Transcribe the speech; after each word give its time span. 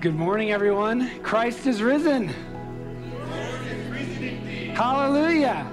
good 0.00 0.14
morning, 0.14 0.50
everyone. 0.50 1.10
Christ 1.22 1.66
is 1.66 1.82
risen. 1.82 2.28
Hallelujah. 4.74 5.70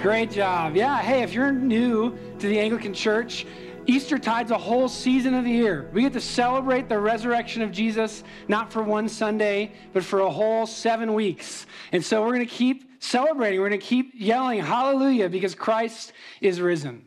Great 0.00 0.30
job. 0.30 0.76
Yeah, 0.76 0.98
hey, 0.98 1.24
if 1.24 1.32
you're 1.32 1.50
new 1.50 2.16
to 2.38 2.46
the 2.46 2.60
Anglican 2.60 2.94
Church, 2.94 3.44
Easter 3.86 4.16
tide's 4.16 4.52
a 4.52 4.58
whole 4.58 4.88
season 4.88 5.34
of 5.34 5.42
the 5.42 5.50
year. 5.50 5.90
We 5.92 6.02
get 6.02 6.12
to 6.12 6.20
celebrate 6.20 6.88
the 6.88 7.00
resurrection 7.00 7.62
of 7.62 7.72
Jesus, 7.72 8.22
not 8.46 8.72
for 8.72 8.80
one 8.84 9.08
Sunday, 9.08 9.72
but 9.92 10.04
for 10.04 10.20
a 10.20 10.30
whole 10.30 10.66
seven 10.66 11.12
weeks. 11.12 11.66
And 11.90 12.04
so 12.04 12.22
we're 12.22 12.34
going 12.34 12.46
to 12.46 12.54
keep 12.54 13.02
celebrating. 13.02 13.60
We're 13.60 13.70
going 13.70 13.80
to 13.80 13.86
keep 13.86 14.12
yelling, 14.14 14.60
Hallelujah, 14.60 15.28
because 15.28 15.56
Christ 15.56 16.12
is 16.40 16.60
risen. 16.60 17.04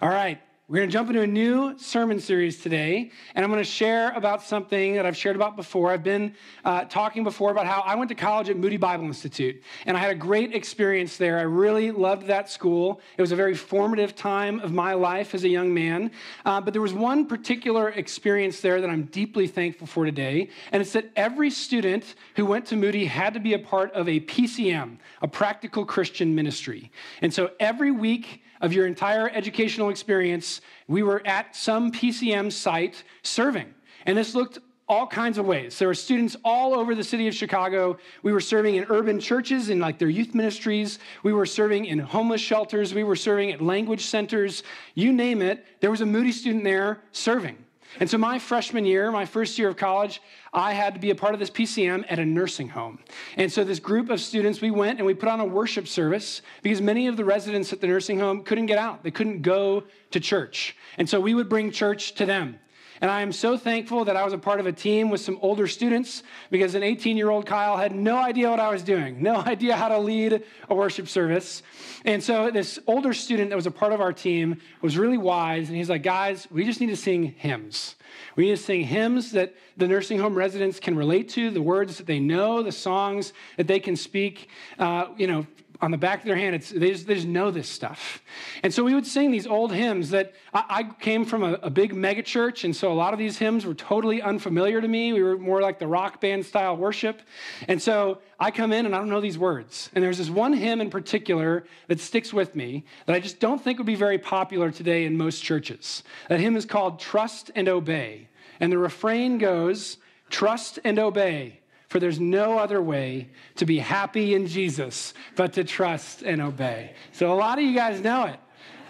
All 0.00 0.10
right. 0.10 0.40
We're 0.70 0.80
going 0.80 0.90
to 0.90 0.92
jump 0.92 1.08
into 1.08 1.22
a 1.22 1.26
new 1.26 1.78
sermon 1.78 2.20
series 2.20 2.60
today, 2.60 3.10
and 3.34 3.42
I'm 3.42 3.50
going 3.50 3.64
to 3.64 3.70
share 3.70 4.10
about 4.10 4.42
something 4.42 4.96
that 4.96 5.06
I've 5.06 5.16
shared 5.16 5.34
about 5.34 5.56
before. 5.56 5.90
I've 5.90 6.02
been 6.02 6.34
uh, 6.62 6.84
talking 6.84 7.24
before 7.24 7.50
about 7.50 7.66
how 7.66 7.80
I 7.80 7.94
went 7.94 8.10
to 8.10 8.14
college 8.14 8.50
at 8.50 8.58
Moody 8.58 8.76
Bible 8.76 9.06
Institute, 9.06 9.62
and 9.86 9.96
I 9.96 10.00
had 10.00 10.10
a 10.10 10.14
great 10.14 10.54
experience 10.54 11.16
there. 11.16 11.38
I 11.38 11.44
really 11.44 11.90
loved 11.90 12.26
that 12.26 12.50
school. 12.50 13.00
It 13.16 13.22
was 13.22 13.32
a 13.32 13.36
very 13.36 13.54
formative 13.54 14.14
time 14.14 14.60
of 14.60 14.70
my 14.70 14.92
life 14.92 15.34
as 15.34 15.42
a 15.44 15.48
young 15.48 15.72
man. 15.72 16.10
Uh, 16.44 16.60
but 16.60 16.74
there 16.74 16.82
was 16.82 16.92
one 16.92 17.24
particular 17.24 17.88
experience 17.88 18.60
there 18.60 18.82
that 18.82 18.90
I'm 18.90 19.04
deeply 19.04 19.46
thankful 19.46 19.86
for 19.86 20.04
today, 20.04 20.50
and 20.70 20.82
it's 20.82 20.92
that 20.92 21.10
every 21.16 21.48
student 21.48 22.14
who 22.36 22.44
went 22.44 22.66
to 22.66 22.76
Moody 22.76 23.06
had 23.06 23.32
to 23.32 23.40
be 23.40 23.54
a 23.54 23.58
part 23.58 23.90
of 23.94 24.06
a 24.06 24.20
PCM, 24.20 24.98
a 25.22 25.28
practical 25.28 25.86
Christian 25.86 26.34
ministry. 26.34 26.90
And 27.22 27.32
so 27.32 27.52
every 27.58 27.90
week, 27.90 28.42
of 28.60 28.72
your 28.72 28.86
entire 28.86 29.28
educational 29.30 29.90
experience, 29.90 30.60
we 30.86 31.02
were 31.02 31.26
at 31.26 31.54
some 31.54 31.92
PCM 31.92 32.52
site 32.52 33.04
serving. 33.22 33.72
And 34.06 34.16
this 34.16 34.34
looked 34.34 34.58
all 34.88 35.06
kinds 35.06 35.36
of 35.36 35.44
ways. 35.44 35.78
There 35.78 35.88
were 35.88 35.94
students 35.94 36.36
all 36.44 36.74
over 36.74 36.94
the 36.94 37.04
city 37.04 37.28
of 37.28 37.34
Chicago. 37.34 37.98
We 38.22 38.32
were 38.32 38.40
serving 38.40 38.76
in 38.76 38.86
urban 38.88 39.20
churches 39.20 39.68
in 39.68 39.80
like 39.80 39.98
their 39.98 40.08
youth 40.08 40.34
ministries. 40.34 40.98
We 41.22 41.32
were 41.32 41.46
serving 41.46 41.84
in 41.84 41.98
homeless 41.98 42.40
shelters. 42.40 42.94
We 42.94 43.04
were 43.04 43.16
serving 43.16 43.52
at 43.52 43.60
language 43.60 44.06
centers. 44.06 44.62
You 44.94 45.12
name 45.12 45.42
it, 45.42 45.66
there 45.80 45.90
was 45.90 46.00
a 46.00 46.06
Moody 46.06 46.32
student 46.32 46.64
there 46.64 47.02
serving. 47.12 47.58
And 48.00 48.08
so, 48.08 48.18
my 48.18 48.38
freshman 48.38 48.84
year, 48.84 49.10
my 49.10 49.24
first 49.24 49.58
year 49.58 49.68
of 49.68 49.76
college, 49.76 50.20
I 50.52 50.72
had 50.72 50.94
to 50.94 51.00
be 51.00 51.10
a 51.10 51.14
part 51.14 51.34
of 51.34 51.40
this 51.40 51.50
PCM 51.50 52.04
at 52.08 52.18
a 52.18 52.24
nursing 52.24 52.68
home. 52.68 52.98
And 53.36 53.50
so, 53.50 53.64
this 53.64 53.78
group 53.78 54.10
of 54.10 54.20
students, 54.20 54.60
we 54.60 54.70
went 54.70 54.98
and 54.98 55.06
we 55.06 55.14
put 55.14 55.28
on 55.28 55.40
a 55.40 55.44
worship 55.44 55.88
service 55.88 56.42
because 56.62 56.80
many 56.80 57.06
of 57.06 57.16
the 57.16 57.24
residents 57.24 57.72
at 57.72 57.80
the 57.80 57.86
nursing 57.86 58.18
home 58.18 58.42
couldn't 58.42 58.66
get 58.66 58.78
out. 58.78 59.02
They 59.02 59.10
couldn't 59.10 59.42
go 59.42 59.84
to 60.10 60.20
church. 60.20 60.76
And 60.98 61.08
so, 61.08 61.18
we 61.20 61.34
would 61.34 61.48
bring 61.48 61.70
church 61.70 62.14
to 62.16 62.26
them. 62.26 62.58
And 63.00 63.10
I 63.10 63.22
am 63.22 63.32
so 63.32 63.56
thankful 63.56 64.04
that 64.06 64.16
I 64.16 64.24
was 64.24 64.32
a 64.32 64.38
part 64.38 64.60
of 64.60 64.66
a 64.66 64.72
team 64.72 65.10
with 65.10 65.20
some 65.20 65.38
older 65.40 65.66
students 65.66 66.22
because 66.50 66.74
an 66.74 66.82
18 66.82 67.16
year 67.16 67.30
old 67.30 67.46
Kyle 67.46 67.76
had 67.76 67.94
no 67.94 68.16
idea 68.16 68.50
what 68.50 68.60
I 68.60 68.70
was 68.70 68.82
doing, 68.82 69.22
no 69.22 69.36
idea 69.46 69.76
how 69.76 69.88
to 69.88 69.98
lead 69.98 70.42
a 70.68 70.74
worship 70.74 71.08
service. 71.08 71.62
And 72.04 72.22
so 72.22 72.50
this 72.50 72.78
older 72.86 73.12
student 73.12 73.50
that 73.50 73.56
was 73.56 73.66
a 73.66 73.70
part 73.70 73.92
of 73.92 74.00
our 74.00 74.12
team 74.12 74.60
was 74.82 74.98
really 74.98 75.18
wise. 75.18 75.68
And 75.68 75.76
he's 75.76 75.90
like, 75.90 76.02
guys, 76.02 76.48
we 76.50 76.64
just 76.64 76.80
need 76.80 76.88
to 76.88 76.96
sing 76.96 77.34
hymns. 77.38 77.94
We 78.36 78.46
need 78.46 78.56
to 78.56 78.62
sing 78.62 78.82
hymns 78.82 79.32
that 79.32 79.54
the 79.76 79.86
nursing 79.86 80.18
home 80.18 80.34
residents 80.34 80.80
can 80.80 80.96
relate 80.96 81.28
to, 81.30 81.50
the 81.50 81.62
words 81.62 81.98
that 81.98 82.06
they 82.06 82.18
know, 82.18 82.62
the 82.62 82.72
songs 82.72 83.32
that 83.56 83.66
they 83.66 83.80
can 83.80 83.96
speak, 83.96 84.48
uh, 84.78 85.06
you 85.16 85.26
know, 85.26 85.46
on 85.80 85.90
the 85.90 85.96
back 85.96 86.20
of 86.20 86.26
their 86.26 86.36
hand. 86.36 86.56
It's, 86.56 86.70
they, 86.70 86.90
just, 86.90 87.06
they 87.06 87.14
just 87.14 87.26
know 87.26 87.50
this 87.50 87.68
stuff. 87.68 88.22
And 88.62 88.74
so 88.74 88.82
we 88.82 88.94
would 88.94 89.06
sing 89.06 89.30
these 89.30 89.46
old 89.46 89.72
hymns 89.72 90.10
that 90.10 90.32
I, 90.52 90.64
I 90.68 90.82
came 91.00 91.24
from 91.24 91.44
a, 91.44 91.52
a 91.54 91.70
big 91.70 91.94
mega 91.94 92.22
church, 92.22 92.64
and 92.64 92.74
so 92.74 92.92
a 92.92 92.94
lot 92.94 93.12
of 93.12 93.18
these 93.18 93.38
hymns 93.38 93.64
were 93.64 93.74
totally 93.74 94.20
unfamiliar 94.20 94.80
to 94.80 94.88
me. 94.88 95.12
We 95.12 95.22
were 95.22 95.38
more 95.38 95.60
like 95.60 95.78
the 95.78 95.86
rock 95.86 96.20
band 96.20 96.44
style 96.44 96.76
worship. 96.76 97.22
And 97.68 97.80
so 97.80 98.18
I 98.40 98.50
come 98.50 98.72
in 98.72 98.86
and 98.86 98.94
I 98.94 98.98
don't 98.98 99.08
know 99.08 99.20
these 99.20 99.38
words. 99.38 99.90
And 99.94 100.02
there's 100.02 100.18
this 100.18 100.30
one 100.30 100.52
hymn 100.52 100.80
in 100.80 100.90
particular 100.90 101.64
that 101.86 102.00
sticks 102.00 102.32
with 102.32 102.56
me 102.56 102.84
that 103.06 103.14
I 103.14 103.20
just 103.20 103.38
don't 103.38 103.62
think 103.62 103.78
would 103.78 103.86
be 103.86 103.94
very 103.94 104.18
popular 104.18 104.70
today 104.70 105.04
in 105.04 105.16
most 105.16 105.42
churches. 105.42 106.02
That 106.28 106.40
hymn 106.40 106.56
is 106.56 106.66
called 106.66 106.98
Trust 106.98 107.50
and 107.54 107.68
Obey. 107.68 108.28
And 108.60 108.72
the 108.72 108.78
refrain 108.78 109.38
goes, 109.38 109.98
Trust 110.30 110.78
and 110.84 110.98
obey 110.98 111.60
for 111.88 111.98
there's 111.98 112.20
no 112.20 112.58
other 112.58 112.80
way 112.80 113.28
to 113.56 113.66
be 113.66 113.78
happy 113.78 114.34
in 114.34 114.46
Jesus 114.46 115.14
but 115.36 115.54
to 115.54 115.64
trust 115.64 116.22
and 116.22 116.40
obey. 116.40 116.94
So 117.12 117.32
a 117.32 117.34
lot 117.34 117.58
of 117.58 117.64
you 117.64 117.74
guys 117.74 118.00
know 118.00 118.24
it, 118.24 118.38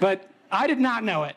but 0.00 0.30
I 0.50 0.66
did 0.66 0.80
not 0.80 1.04
know 1.04 1.24
it. 1.24 1.36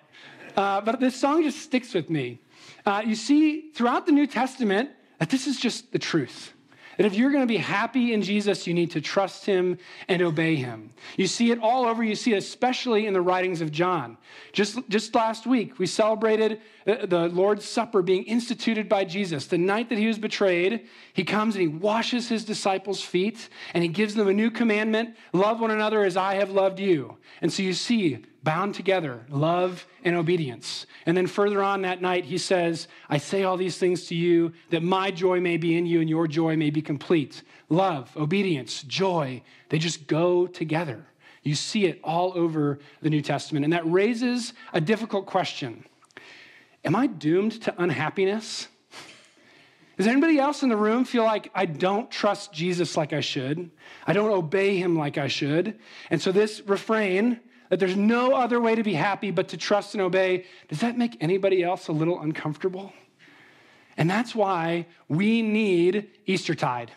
Uh, 0.58 0.82
but 0.82 1.00
this 1.00 1.16
song 1.16 1.44
just 1.44 1.60
sticks 1.60 1.94
with 1.94 2.10
me. 2.10 2.42
Uh, 2.86 3.04
you 3.06 3.16
see 3.16 3.72
throughout 3.72 4.06
the 4.06 4.12
New 4.12 4.28
Testament 4.28 4.90
that 5.20 5.30
this 5.30 5.48
is 5.48 5.60
just 5.60 5.92
the 5.92 6.00
truth. 6.00 6.54
That 7.02 7.08
if 7.08 7.16
you're 7.16 7.32
going 7.32 7.42
to 7.42 7.48
be 7.48 7.58
happy 7.58 8.14
in 8.14 8.22
Jesus, 8.22 8.68
you 8.68 8.76
need 8.76 8.92
to 8.92 9.02
trust 9.02 9.44
him 9.44 9.80
and 10.08 10.22
obey 10.22 10.56
him. 10.56 10.94
You 11.18 11.26
see 11.26 11.50
it 11.50 11.58
all 11.58 11.88
over. 11.88 12.04
You 12.04 12.14
see 12.14 12.34
it 12.34 12.38
especially 12.38 13.08
in 13.08 13.14
the 13.14 13.22
writings 13.22 13.60
of 13.60 13.72
John. 13.72 14.20
Just, 14.54 14.88
just 14.88 15.16
last 15.16 15.48
week, 15.48 15.80
we 15.80 15.88
celebrated 15.88 16.62
the 16.86 17.28
Lord's 17.34 17.66
Supper 17.66 18.04
being 18.04 18.26
instituted 18.26 18.88
by 18.88 19.04
Jesus. 19.04 19.48
The 19.48 19.58
night 19.58 19.90
that 19.90 19.98
he 19.98 20.06
was 20.06 20.20
betrayed, 20.20 20.88
he 21.14 21.24
comes 21.24 21.56
and 21.56 21.64
he 21.64 21.68
washes 21.68 22.30
his 22.30 22.46
disciples' 22.46 23.02
feet 23.02 23.50
and 23.74 23.82
he 23.82 23.90
gives 23.90 24.14
them 24.14 24.28
a 24.28 24.34
new 24.34 24.52
commandment 24.52 25.18
love 25.34 25.60
one 25.60 25.72
another 25.72 26.04
as 26.04 26.16
I 26.16 26.36
have 26.36 26.52
loved 26.52 26.80
you. 26.80 27.18
And 27.42 27.52
so 27.52 27.64
you 27.64 27.74
see 27.74 28.24
bound 28.44 28.76
together, 28.76 29.26
love 29.30 29.86
and 30.04 30.16
obedience. 30.16 30.86
And 31.06 31.16
then 31.16 31.28
further 31.28 31.62
on 31.62 31.84
that 31.84 32.02
night, 32.02 32.26
he 32.26 32.38
says, 32.38 32.88
I 33.10 33.18
say 33.18 33.44
all 33.44 33.58
these 33.58 33.78
things 33.78 34.08
to 34.08 34.16
you 34.16 34.54
that 34.70 34.84
my 34.84 35.12
joy 35.12 35.40
may 35.40 35.58
be 35.58 35.78
in 35.78 35.86
you 35.86 36.02
and 36.02 36.10
your 36.10 36.28
joy 36.28 36.56
may 36.58 36.70
be 36.70 36.82
complete. 36.82 37.44
Love, 37.70 38.16
obedience, 38.18 38.84
joy, 38.84 39.42
they 39.70 39.78
just 39.78 40.08
go 40.08 40.48
together. 40.48 41.06
You 41.44 41.56
see 41.56 41.86
it 41.86 42.00
all 42.04 42.34
over 42.36 42.80
the 43.02 43.10
New 43.10 43.22
Testament. 43.22 43.64
And 43.64 43.74
that 43.74 43.90
raises 43.90 44.54
a 44.74 44.82
difficult 44.82 45.26
question 45.26 45.86
Am 46.84 46.96
I 46.96 47.08
doomed 47.08 47.62
to 47.64 47.76
unhappiness? 47.82 48.68
Does 49.98 50.08
anybody 50.08 50.40
else 50.40 50.64
in 50.64 50.70
the 50.70 50.78
room 50.78 51.06
feel 51.06 51.24
like 51.24 51.52
I 51.54 51.68
don't 51.68 52.10
trust 52.10 52.52
Jesus 52.52 52.98
like 52.98 53.14
I 53.14 53.20
should? 53.20 53.70
I 54.08 54.14
don't 54.14 54.32
obey 54.32 54.78
him 54.78 54.98
like 54.98 55.20
I 55.20 55.28
should. 55.28 55.78
And 56.10 56.20
so 56.20 56.32
this 56.32 56.62
refrain, 56.66 57.40
that 57.72 57.80
there's 57.80 57.96
no 57.96 58.34
other 58.34 58.60
way 58.60 58.76
to 58.76 58.84
be 58.84 58.94
happy 58.94 59.32
but 59.32 59.48
to 59.48 59.56
trust 59.56 59.96
and 59.96 60.02
obey, 60.02 60.44
does 60.68 60.82
that 60.82 60.98
make 60.98 61.16
anybody 61.22 61.64
else 61.64 61.88
a 61.88 61.94
little 61.94 62.20
uncomfortable? 62.20 62.92
And 63.96 64.10
that's 64.10 64.36
why 64.36 64.88
we 65.08 65.42
need 65.42 66.10
Eastertide. 66.26 66.92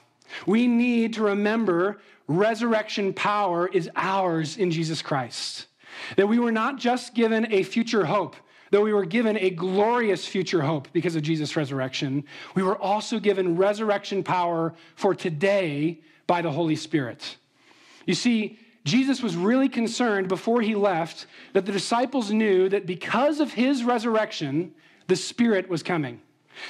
We 0.47 0.67
need 0.67 1.15
to 1.15 1.23
remember 1.23 2.01
resurrection 2.27 3.13
power 3.13 3.69
is 3.69 3.89
ours 3.95 4.57
in 4.57 4.73
Jesus 4.73 5.01
Christ. 5.01 5.69
That 6.17 6.27
we 6.27 6.41
were 6.41 6.51
not 6.51 6.77
just 6.77 7.15
given 7.15 7.53
a 7.53 7.63
future 7.63 8.05
hope, 8.05 8.35
though 8.73 8.83
we 8.83 8.93
were 8.93 9.05
given 9.05 9.39
a 9.39 9.51
glorious 9.51 10.27
future 10.27 10.63
hope 10.63 10.89
because 10.93 11.15
of 11.15 11.23
Jesus' 11.23 11.55
resurrection, 11.55 12.25
we 12.57 12.65
were 12.65 12.77
also 12.77 13.21
given 13.21 13.57
resurrection 13.57 14.25
power 14.25 14.75
for 14.97 15.15
today 15.15 16.01
by 16.27 16.43
the 16.43 16.51
Holy 16.51 16.75
Spirit. 16.75 17.37
You 18.07 18.15
see, 18.15 18.59
Jesus 18.85 19.23
was 19.23 19.37
really 19.37 19.69
concerned 19.69 20.29
before 20.29 20.61
he 20.61 20.75
left 20.75 21.27
that 21.55 21.65
the 21.65 21.73
disciples 21.73 22.31
knew 22.31 22.69
that 22.69 22.87
because 22.87 23.41
of 23.41 23.53
his 23.53 23.83
resurrection, 23.83 24.75
the 25.07 25.17
Spirit 25.17 25.69
was 25.69 25.83
coming. 25.83 26.21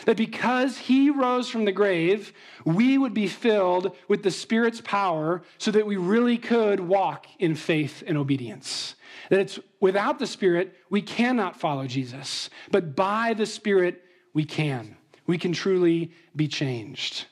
That 0.07 0.17
because 0.17 0.79
he 0.79 1.11
rose 1.11 1.49
from 1.51 1.65
the 1.65 1.73
grave, 1.73 2.33
we 2.65 2.97
would 2.97 3.15
be 3.15 3.29
filled 3.29 3.95
with 4.09 4.23
the 4.23 4.31
Spirit's 4.31 4.81
power 4.81 5.43
so 5.59 5.71
that 5.73 5.87
we 5.87 5.97
really 5.97 6.39
could 6.39 6.81
walk 6.81 7.27
in 7.39 7.55
faith 7.55 8.03
and 8.07 8.17
obedience. 8.17 8.95
That 9.29 9.41
it's 9.41 9.59
without 9.81 10.19
the 10.19 10.27
Spirit, 10.27 10.75
we 10.91 11.03
cannot 11.03 11.59
follow 11.59 11.87
Jesus, 11.87 12.49
but 12.71 12.97
by 12.97 13.35
the 13.35 13.47
Spirit, 13.47 14.03
we 14.33 14.45
can. 14.45 14.97
We 15.27 15.39
can 15.39 15.53
truly 15.53 16.13
be 16.35 16.49
changed. 16.49 17.27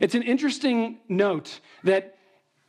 It's 0.00 0.14
an 0.14 0.22
interesting 0.22 0.98
note 1.08 1.60
that 1.84 2.16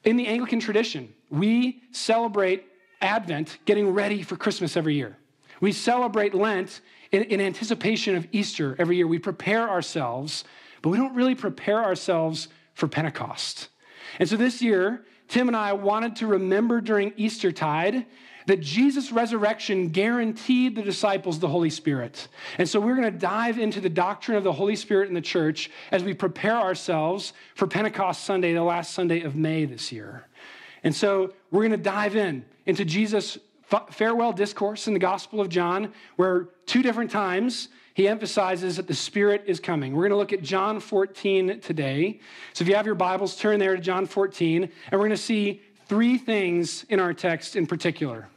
in 0.03 0.17
the 0.17 0.27
Anglican 0.27 0.59
tradition, 0.59 1.13
we 1.33 1.81
celebrate 1.91 2.63
Advent 3.01 3.57
getting 3.65 3.89
ready 3.89 4.21
for 4.21 4.35
Christmas 4.35 4.77
every 4.77 4.93
year. 4.93 5.17
We 5.61 5.71
celebrate 5.71 6.35
Lent 6.35 6.79
in, 7.11 7.23
in, 7.23 7.41
anticipation 7.41 8.15
of 8.15 8.27
Easter 8.31 8.75
every 8.77 8.97
year. 8.97 9.07
We 9.07 9.17
prepare 9.17 9.67
ourselves, 9.67 10.43
but 10.83 10.89
we 10.89 10.97
don't 10.97 11.15
really 11.15 11.33
prepare 11.33 11.83
ourselves 11.83 12.49
for 12.75 12.87
Pentecost. 12.87 13.69
And 14.19 14.29
so 14.29 14.37
this 14.37 14.61
year, 14.61 15.05
Tim 15.27 15.47
and 15.47 15.57
I 15.57 15.73
wanted 15.73 16.17
to 16.17 16.27
remember 16.27 16.81
during 16.81 17.13
Eastertide 17.17 18.05
that 18.45 18.59
Jesus' 18.59 19.11
resurrection 19.11 19.89
guaranteed 19.89 20.75
the 20.75 20.81
disciples 20.83 21.39
the 21.39 21.47
Holy 21.47 21.69
Spirit. 21.69 22.27
And 22.57 22.67
so 22.67 22.79
we're 22.79 22.95
going 22.95 23.11
to 23.11 23.17
dive 23.17 23.57
into 23.57 23.81
the 23.81 23.89
doctrine 23.89 24.37
of 24.37 24.43
the 24.43 24.51
Holy 24.51 24.75
Spirit 24.75 25.07
in 25.07 25.15
the 25.15 25.21
church 25.21 25.71
as 25.91 26.03
we 26.03 26.13
prepare 26.13 26.57
ourselves 26.57 27.33
for 27.55 27.67
Pentecost 27.67 28.23
Sunday, 28.23 28.53
the 28.53 28.61
last 28.61 28.93
Sunday 28.93 29.21
of 29.21 29.35
May 29.35 29.65
this 29.65 29.91
year. 29.91 30.27
And 30.83 30.93
so 30.93 31.33
we're 31.51 31.61
going 31.61 31.71
to 31.71 31.77
dive 31.77 32.15
in 32.15 32.45
into 32.65 32.85
Jesus' 32.85 33.37
farewell 33.89 34.33
discourse 34.33 34.87
in 34.87 34.93
the 34.93 34.99
Gospel 34.99 35.41
of 35.41 35.49
John, 35.49 35.93
where 36.15 36.49
two 36.65 36.81
different 36.83 37.11
times 37.11 37.69
he 37.93 38.07
emphasizes 38.07 38.77
that 38.77 38.87
the 38.87 38.93
Spirit 38.93 39.43
is 39.45 39.59
coming. 39.59 39.93
We're 39.93 40.03
going 40.03 40.11
to 40.11 40.17
look 40.17 40.33
at 40.33 40.41
John 40.41 40.79
14 40.79 41.59
today. 41.59 42.19
So 42.53 42.63
if 42.63 42.69
you 42.69 42.75
have 42.75 42.85
your 42.85 42.95
Bibles, 42.95 43.35
turn 43.35 43.59
there 43.59 43.75
to 43.75 43.81
John 43.81 44.05
14, 44.05 44.63
and 44.63 44.71
we're 44.91 44.97
going 44.99 45.11
to 45.11 45.17
see 45.17 45.61
three 45.85 46.17
things 46.17 46.85
in 46.89 46.99
our 46.99 47.13
text 47.13 47.55
in 47.55 47.67
particular. 47.67 48.27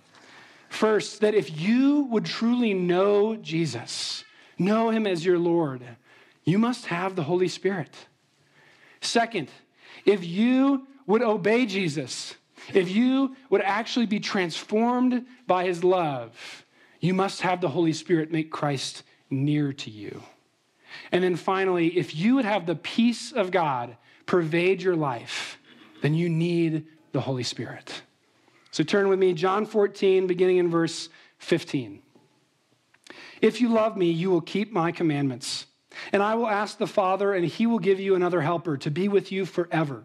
First, 0.68 1.20
that 1.20 1.34
if 1.34 1.58
you 1.58 2.02
would 2.10 2.24
truly 2.24 2.74
know 2.74 3.36
Jesus, 3.36 4.24
know 4.58 4.90
him 4.90 5.06
as 5.06 5.24
your 5.24 5.38
Lord, 5.38 5.82
you 6.44 6.58
must 6.58 6.86
have 6.86 7.16
the 7.16 7.22
Holy 7.22 7.48
Spirit. 7.48 7.94
Second, 9.00 9.48
if 10.04 10.24
you 10.24 10.86
would 11.06 11.22
obey 11.22 11.66
Jesus, 11.66 12.34
if 12.72 12.90
you 12.90 13.36
would 13.50 13.62
actually 13.62 14.06
be 14.06 14.20
transformed 14.20 15.26
by 15.46 15.64
his 15.64 15.84
love, 15.84 16.64
you 17.00 17.14
must 17.14 17.42
have 17.42 17.60
the 17.60 17.68
Holy 17.68 17.92
Spirit 17.92 18.32
make 18.32 18.50
Christ 18.50 19.02
near 19.30 19.72
to 19.72 19.90
you. 19.90 20.22
And 21.12 21.22
then 21.22 21.36
finally, 21.36 21.96
if 21.98 22.14
you 22.14 22.36
would 22.36 22.44
have 22.44 22.66
the 22.66 22.74
peace 22.74 23.32
of 23.32 23.50
God 23.50 23.96
pervade 24.24 24.82
your 24.82 24.96
life, 24.96 25.58
then 26.02 26.14
you 26.14 26.28
need 26.28 26.86
the 27.12 27.20
Holy 27.20 27.42
Spirit. 27.42 28.02
So 28.70 28.82
turn 28.82 29.08
with 29.08 29.18
me, 29.18 29.32
John 29.32 29.66
14, 29.66 30.26
beginning 30.26 30.58
in 30.58 30.70
verse 30.70 31.08
15. 31.38 32.02
If 33.40 33.60
you 33.60 33.68
love 33.68 33.96
me, 33.96 34.10
you 34.10 34.30
will 34.30 34.40
keep 34.40 34.72
my 34.72 34.92
commandments. 34.92 35.66
And 36.12 36.22
I 36.22 36.34
will 36.34 36.48
ask 36.48 36.76
the 36.78 36.86
Father, 36.86 37.32
and 37.32 37.46
he 37.46 37.66
will 37.66 37.78
give 37.78 38.00
you 38.00 38.14
another 38.14 38.40
helper 38.40 38.76
to 38.78 38.90
be 38.90 39.08
with 39.08 39.32
you 39.32 39.46
forever, 39.46 40.04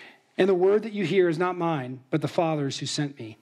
And 0.37 0.47
the 0.47 0.55
word 0.55 0.83
that 0.83 0.93
you 0.93 1.05
hear 1.05 1.29
is 1.29 1.37
not 1.37 1.57
mine, 1.57 2.01
but 2.09 2.21
the 2.21 2.27
Father's 2.27 2.79
who 2.79 2.85
sent 2.85 3.19
me. 3.19 3.37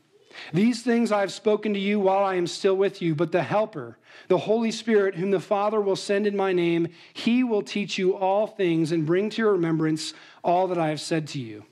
These 0.53 0.83
things 0.83 1.11
I 1.11 1.21
have 1.21 1.31
spoken 1.31 1.73
to 1.73 1.79
you 1.79 1.99
while 1.99 2.23
I 2.23 2.35
am 2.35 2.47
still 2.47 2.75
with 2.75 3.01
you, 3.01 3.15
but 3.15 3.31
the 3.31 3.43
Helper, 3.43 3.97
the 4.27 4.37
Holy 4.37 4.71
Spirit, 4.71 5.15
whom 5.15 5.31
the 5.31 5.39
Father 5.39 5.81
will 5.81 5.95
send 5.95 6.27
in 6.27 6.35
my 6.35 6.53
name, 6.53 6.89
he 7.13 7.43
will 7.43 7.61
teach 7.61 7.97
you 7.97 8.15
all 8.15 8.47
things 8.47 8.91
and 8.91 9.05
bring 9.05 9.29
to 9.31 9.41
your 9.41 9.53
remembrance 9.53 10.13
all 10.43 10.67
that 10.67 10.77
I 10.77 10.89
have 10.89 11.01
said 11.01 11.27
to 11.29 11.39
you. 11.39 11.65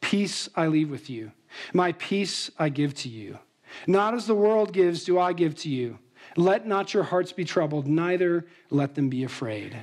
Peace 0.00 0.48
I 0.54 0.68
leave 0.68 0.90
with 0.90 1.10
you, 1.10 1.32
my 1.72 1.92
peace 1.92 2.50
I 2.58 2.68
give 2.68 2.94
to 2.96 3.08
you. 3.08 3.38
Not 3.86 4.14
as 4.14 4.26
the 4.26 4.34
world 4.34 4.72
gives, 4.72 5.04
do 5.04 5.18
I 5.18 5.32
give 5.32 5.54
to 5.56 5.68
you. 5.68 5.98
Let 6.36 6.66
not 6.66 6.94
your 6.94 7.02
hearts 7.02 7.32
be 7.32 7.44
troubled, 7.44 7.86
neither 7.86 8.46
let 8.70 8.94
them 8.94 9.08
be 9.08 9.24
afraid. 9.24 9.76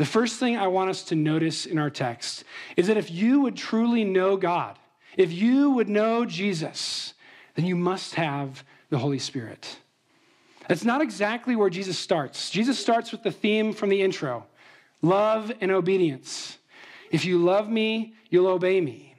The 0.00 0.06
first 0.06 0.40
thing 0.40 0.56
I 0.56 0.68
want 0.68 0.88
us 0.88 1.02
to 1.02 1.14
notice 1.14 1.66
in 1.66 1.76
our 1.76 1.90
text 1.90 2.44
is 2.74 2.86
that 2.86 2.96
if 2.96 3.10
you 3.10 3.42
would 3.42 3.54
truly 3.54 4.02
know 4.02 4.38
God, 4.38 4.78
if 5.18 5.30
you 5.30 5.72
would 5.72 5.90
know 5.90 6.24
Jesus, 6.24 7.12
then 7.54 7.66
you 7.66 7.76
must 7.76 8.14
have 8.14 8.64
the 8.88 8.96
Holy 8.96 9.18
Spirit. 9.18 9.76
That's 10.68 10.86
not 10.86 11.02
exactly 11.02 11.54
where 11.54 11.68
Jesus 11.68 11.98
starts. 11.98 12.48
Jesus 12.48 12.78
starts 12.78 13.12
with 13.12 13.22
the 13.22 13.30
theme 13.30 13.74
from 13.74 13.90
the 13.90 14.00
intro 14.00 14.46
love 15.02 15.52
and 15.60 15.70
obedience. 15.70 16.56
If 17.10 17.26
you 17.26 17.36
love 17.36 17.68
me, 17.68 18.14
you'll 18.30 18.46
obey 18.46 18.80
me. 18.80 19.09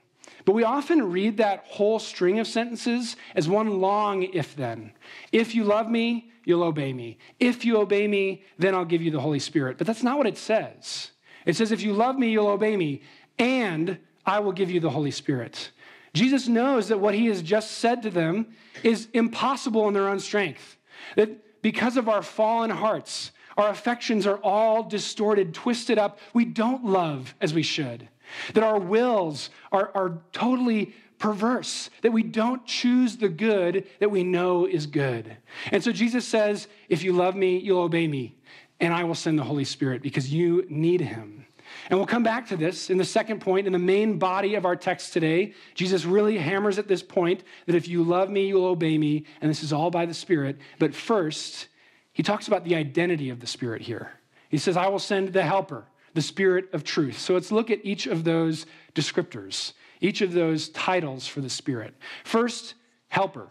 But 0.45 0.53
we 0.53 0.63
often 0.63 1.11
read 1.11 1.37
that 1.37 1.65
whole 1.65 1.99
string 1.99 2.39
of 2.39 2.47
sentences 2.47 3.15
as 3.35 3.47
one 3.47 3.79
long 3.79 4.23
if 4.23 4.55
then. 4.55 4.93
If 5.31 5.53
you 5.53 5.63
love 5.63 5.89
me, 5.89 6.31
you'll 6.45 6.63
obey 6.63 6.93
me. 6.93 7.17
If 7.39 7.65
you 7.65 7.77
obey 7.77 8.07
me, 8.07 8.43
then 8.57 8.73
I'll 8.73 8.85
give 8.85 9.01
you 9.01 9.11
the 9.11 9.19
Holy 9.19 9.39
Spirit. 9.39 9.77
But 9.77 9.87
that's 9.87 10.03
not 10.03 10.17
what 10.17 10.27
it 10.27 10.37
says. 10.37 11.11
It 11.45 11.55
says, 11.55 11.71
if 11.71 11.81
you 11.81 11.93
love 11.93 12.17
me, 12.17 12.31
you'll 12.31 12.47
obey 12.47 12.77
me, 12.77 13.01
and 13.37 13.97
I 14.25 14.39
will 14.39 14.51
give 14.51 14.69
you 14.69 14.79
the 14.79 14.89
Holy 14.89 15.11
Spirit. 15.11 15.71
Jesus 16.13 16.47
knows 16.47 16.89
that 16.89 16.99
what 16.99 17.15
he 17.15 17.27
has 17.27 17.41
just 17.41 17.71
said 17.71 18.03
to 18.03 18.09
them 18.09 18.47
is 18.83 19.07
impossible 19.13 19.87
in 19.87 19.93
their 19.93 20.09
own 20.09 20.19
strength. 20.19 20.77
That 21.15 21.61
because 21.61 21.97
of 21.97 22.09
our 22.09 22.21
fallen 22.21 22.69
hearts, 22.69 23.31
our 23.57 23.69
affections 23.69 24.27
are 24.27 24.37
all 24.37 24.83
distorted, 24.83 25.53
twisted 25.53 25.97
up. 25.97 26.19
We 26.33 26.45
don't 26.45 26.85
love 26.85 27.35
as 27.41 27.53
we 27.53 27.63
should 27.63 28.07
that 28.53 28.63
our 28.63 28.79
wills 28.79 29.49
are, 29.71 29.91
are 29.95 30.19
totally 30.31 30.93
perverse, 31.21 31.89
that 32.01 32.11
we 32.11 32.23
don't 32.23 32.65
choose 32.65 33.17
the 33.17 33.29
good 33.29 33.87
that 33.99 34.09
we 34.09 34.23
know 34.23 34.65
is 34.65 34.87
good. 34.87 35.37
And 35.71 35.83
so 35.83 35.91
Jesus 35.91 36.27
says, 36.27 36.67
If 36.89 37.03
you 37.03 37.13
love 37.13 37.35
me, 37.35 37.57
you'll 37.57 37.81
obey 37.81 38.07
me, 38.07 38.35
and 38.79 38.93
I 38.93 39.03
will 39.03 39.15
send 39.15 39.37
the 39.37 39.43
Holy 39.43 39.63
Spirit 39.63 40.01
because 40.01 40.33
you 40.33 40.65
need 40.67 40.99
him. 40.99 41.45
And 41.89 41.97
we'll 41.97 42.07
come 42.07 42.23
back 42.23 42.47
to 42.47 42.57
this 42.57 42.89
in 42.89 42.97
the 42.97 43.05
second 43.05 43.39
point, 43.39 43.67
in 43.67 43.73
the 43.73 43.79
main 43.79 44.17
body 44.17 44.55
of 44.55 44.65
our 44.65 44.75
text 44.75 45.13
today. 45.13 45.53
Jesus 45.73 46.05
really 46.05 46.37
hammers 46.37 46.77
at 46.77 46.87
this 46.87 47.03
point 47.03 47.43
that 47.65 47.75
if 47.75 47.87
you 47.87 48.03
love 48.03 48.29
me, 48.29 48.47
you'll 48.47 48.65
obey 48.65 48.97
me, 48.97 49.25
and 49.41 49.49
this 49.49 49.63
is 49.63 49.71
all 49.71 49.91
by 49.91 50.05
the 50.05 50.13
Spirit. 50.13 50.57
But 50.79 50.93
first, 50.93 51.67
he 52.13 52.23
talks 52.23 52.47
about 52.47 52.65
the 52.65 52.75
identity 52.75 53.29
of 53.29 53.39
the 53.39 53.47
Spirit 53.47 53.81
here. 53.81 54.11
He 54.49 54.57
says, 54.57 54.75
I 54.75 54.87
will 54.87 54.99
send 54.99 55.31
the 55.31 55.43
Helper 55.43 55.85
the 56.13 56.21
Spirit 56.21 56.65
of 56.73 56.83
truth. 56.83 57.17
So 57.19 57.33
let's 57.33 57.51
look 57.51 57.69
at 57.69 57.79
each 57.83 58.07
of 58.07 58.23
those 58.23 58.65
descriptors, 58.95 59.73
each 59.99 60.21
of 60.21 60.33
those 60.33 60.69
titles 60.69 61.27
for 61.27 61.41
the 61.41 61.49
Spirit. 61.49 61.93
First, 62.23 62.75
helper. 63.07 63.49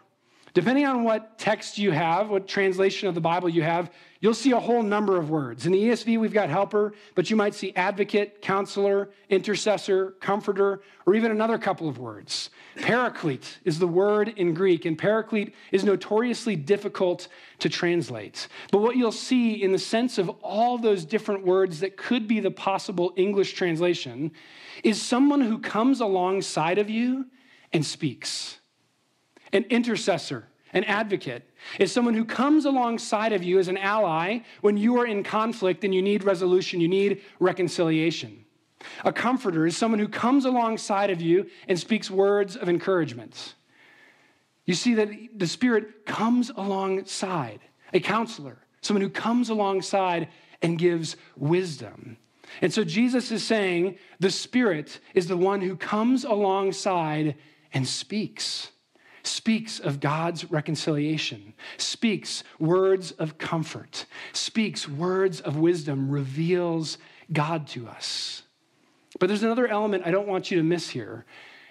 Depending 0.53 0.85
on 0.85 1.05
what 1.05 1.39
text 1.39 1.79
you 1.79 1.93
have, 1.93 2.29
what 2.29 2.49
translation 2.49 3.09
of 3.09 3.15
the 3.15 3.21
Bible 3.21 3.49
you 3.49 3.63
have, 3.63 3.91
you'll 4.21 4.35
see 4.35 4.51
a 4.51 4.59
whole 4.59 4.83
number 4.83 5.17
of 5.17 5.31
words. 5.31 5.65
In 5.65 5.73
the 5.73 5.83
ESV, 5.83 6.19
we've 6.19 6.33
got 6.33 6.49
helper, 6.49 6.93
but 7.15 7.31
you 7.31 7.37
might 7.37 7.55
see 7.55 7.73
advocate, 7.77 8.43
counselor, 8.43 9.11
intercessor, 9.29 10.13
comforter, 10.21 10.83
or 11.07 11.15
even 11.15 11.31
another 11.31 11.57
couple 11.57 11.89
of 11.89 11.99
words. 11.99 12.51
Paraclete 12.77 13.59
is 13.65 13.79
the 13.79 13.87
word 13.87 14.29
in 14.37 14.53
Greek, 14.53 14.85
and 14.85 14.99
paraclete 14.99 15.55
is 15.71 15.85
notoriously 15.85 16.57
difficult 16.57 17.29
to 17.61 17.69
translate. 17.69 18.49
But 18.73 18.81
what 18.81 18.97
you'll 18.97 19.13
see 19.13 19.63
in 19.63 19.73
the 19.73 19.79
sense 19.79 20.19
of 20.19 20.29
all 20.43 20.79
those 20.79 21.05
different 21.05 21.47
words 21.47 21.81
that 21.81 21.97
could 21.97 22.27
be 22.27 22.41
the 22.41 22.51
possible 22.51 23.13
English 23.17 23.55
translation 23.55 24.33
is 24.83 25.01
someone 25.01 25.41
who 25.41 25.59
comes 25.59 26.01
alongside 26.01 26.79
of 26.79 26.91
you 26.91 27.27
and 27.73 27.85
speaks. 27.85 28.60
An 29.53 29.65
intercessor, 29.65 30.47
an 30.73 30.85
advocate, 30.85 31.49
is 31.79 31.93
someone 31.93 32.15
who 32.15 32.25
comes 32.25 32.65
alongside 32.65 33.33
of 33.33 33.43
you 33.43 33.59
as 33.59 33.69
an 33.69 33.79
ally 33.79 34.41
when 34.61 34.77
you 34.77 34.99
are 34.99 35.07
in 35.07 35.23
conflict 35.23 35.85
and 35.85 35.95
you 35.95 36.03
need 36.03 36.25
resolution, 36.25 36.81
you 36.81 36.89
need 36.89 37.23
reconciliation. 37.39 38.45
A 39.05 39.13
comforter 39.13 39.67
is 39.67 39.77
someone 39.77 39.99
who 39.99 40.09
comes 40.09 40.45
alongside 40.45 41.11
of 41.11 41.21
you 41.21 41.49
and 41.69 41.79
speaks 41.79 42.11
words 42.11 42.57
of 42.57 42.69
encouragement. 42.69 43.55
You 44.65 44.75
see 44.75 44.95
that 44.95 45.11
the 45.37 45.47
Spirit 45.47 46.07
comes 46.07 46.51
alongside, 46.51 47.61
a 47.93 48.01
counselor, 48.01 48.59
someone 48.81 49.03
who 49.03 49.11
comes 49.11 49.51
alongside 49.51 50.29
and 50.63 50.79
gives 50.79 51.17
wisdom. 51.37 52.17
And 52.63 52.73
so 52.73 52.85
Jesus 52.85 53.31
is 53.31 53.45
saying 53.45 53.99
the 54.19 54.31
Spirit 54.31 55.01
is 55.15 55.27
the 55.27 55.37
one 55.37 55.61
who 55.61 55.77
comes 55.77 56.25
alongside 56.25 57.37
and 57.73 57.87
speaks 57.87 58.71
speaks 59.23 59.81
of 59.81 60.01
God's 60.01 60.51
reconciliation, 60.51 61.55
speaks 61.77 62.45
words 62.59 63.13
of 63.13 63.39
comfort, 63.39 64.07
speaks 64.33 64.89
words 64.89 65.41
of 65.41 65.57
wisdom, 65.57 66.11
reveals 66.11 66.99
God 67.33 67.67
to 67.69 67.89
us. 67.89 68.43
But 69.19 69.29
there's 69.29 69.43
another 69.43 69.67
element 69.67 70.05
I 70.07 70.11
don't 70.11 70.29
want 70.29 70.51
you 70.51 70.57
to 70.59 70.63
miss 70.65 70.89
here. 70.89 71.25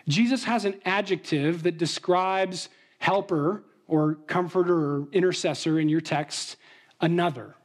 Jesus 0.08 0.44
has 0.44 0.66
an 0.66 0.80
adjective 0.86 1.64
that 1.64 1.78
describes 1.78 2.70
helper 3.00 3.64
or 3.88 4.16
comforter 4.28 4.76
or 4.76 5.08
intercessor 5.12 5.80
in 5.80 5.90
your 5.90 6.02
text, 6.02 6.58
another. 7.02 7.56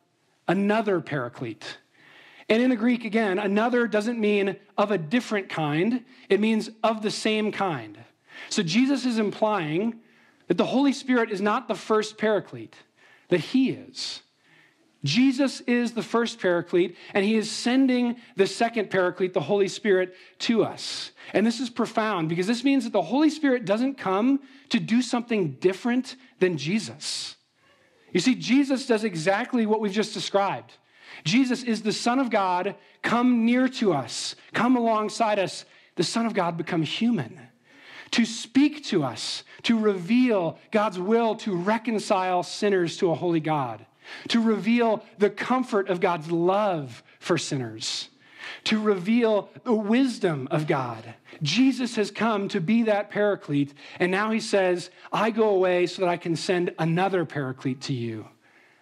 another 0.49 1.00
paraclete. 1.00 1.79
And 2.49 2.62
in 2.62 2.71
the 2.71 2.76
Greek, 2.76 3.05
again, 3.05 3.38
another 3.38 3.87
doesn't 3.87 4.21
mean 4.21 4.57
of 4.76 4.91
a 4.91 4.99
different 4.99 5.49
kind, 5.49 6.05
it 6.29 6.41
means 6.41 6.71
of 6.83 7.03
the 7.03 7.11
same 7.11 7.53
kind. 7.53 7.99
So 8.51 8.63
Jesus 8.63 9.05
is 9.07 9.19
implying 9.19 10.01
that 10.49 10.59
the 10.59 10.67
Holy 10.67 10.93
Spirit 10.93 11.31
is 11.31 11.41
not 11.41 11.69
the 11.69 11.75
first 11.75 12.19
paraclete, 12.19 12.77
that 13.29 13.41
he 13.41 13.71
is. 13.71 14.21
Jesus 15.05 15.61
is 15.63 15.93
the 15.93 16.03
first 16.03 16.41
paraclete, 16.41 16.97
and 17.13 17.25
he 17.25 17.37
is 17.37 17.51
sending 17.51 18.17
the 18.37 18.47
second 18.47 18.89
paraclete, 18.89 19.35
the 19.35 19.41
Holy 19.41 19.69
Spirit, 19.69 20.15
to 20.41 20.65
us. 20.65 21.11
And 21.35 21.47
this 21.47 21.61
is 21.61 21.69
profound 21.69 22.31
because 22.31 22.47
this 22.47 22.65
means 22.65 22.85
that 22.85 22.93
the 22.95 23.03
Holy 23.03 23.29
Spirit 23.29 23.67
doesn't 23.67 23.99
come 23.99 24.41
to 24.71 24.81
do 24.81 25.03
something 25.03 25.53
different 25.61 26.17
than 26.41 26.57
Jesus. 26.57 27.37
You 28.13 28.21
see, 28.21 28.35
Jesus 28.35 28.87
does 28.87 29.05
exactly 29.05 29.67
what 29.67 29.81
we've 29.81 29.93
just 29.93 30.15
described. 30.15 30.73
Jesus 31.25 31.63
is 31.63 31.83
the 31.83 31.93
Son 31.93 32.19
of 32.19 32.31
God, 32.31 32.75
come 33.03 33.45
near 33.45 33.69
to 33.69 33.93
us, 33.93 34.35
come 34.55 34.77
alongside 34.77 35.39
us. 35.39 35.67
The 35.97 36.03
Son 36.03 36.25
of 36.25 36.33
God 36.33 36.57
become 36.57 36.83
human 36.83 37.41
to 38.14 38.25
speak 38.25 38.85
to 38.85 39.04
us, 39.04 39.44
to 39.62 39.78
reveal 39.78 40.59
God's 40.71 40.99
will 40.99 41.37
to 41.37 41.54
reconcile 41.54 42.42
sinners 42.42 42.97
to 42.97 43.11
a 43.11 43.14
holy 43.14 43.40
God 43.40 43.87
to 44.28 44.40
reveal 44.40 45.04
the 45.18 45.30
comfort 45.30 45.88
of 45.88 46.00
God's 46.00 46.30
love 46.30 47.02
for 47.18 47.38
sinners, 47.38 48.09
to 48.64 48.80
reveal 48.80 49.49
the 49.64 49.75
wisdom 49.75 50.49
of 50.50 50.66
God. 50.66 51.14
Jesus 51.42 51.97
has 51.97 52.11
come 52.11 52.49
to 52.49 52.61
be 52.61 52.85
that 52.85 53.11
paraclete, 53.11 53.75
and 53.99 54.11
now 54.11 54.30
he 54.30 54.40
says, 54.40 54.90
I 55.12 55.30
go 55.30 55.50
away 55.50 55.87
so 55.87 56.02
that 56.02 56.09
I 56.09 56.16
can 56.16 56.37
send 56.37 56.75
another 56.78 57.25
paraclete 57.25 57.83
to 57.83 57.94
you, 57.94 58.26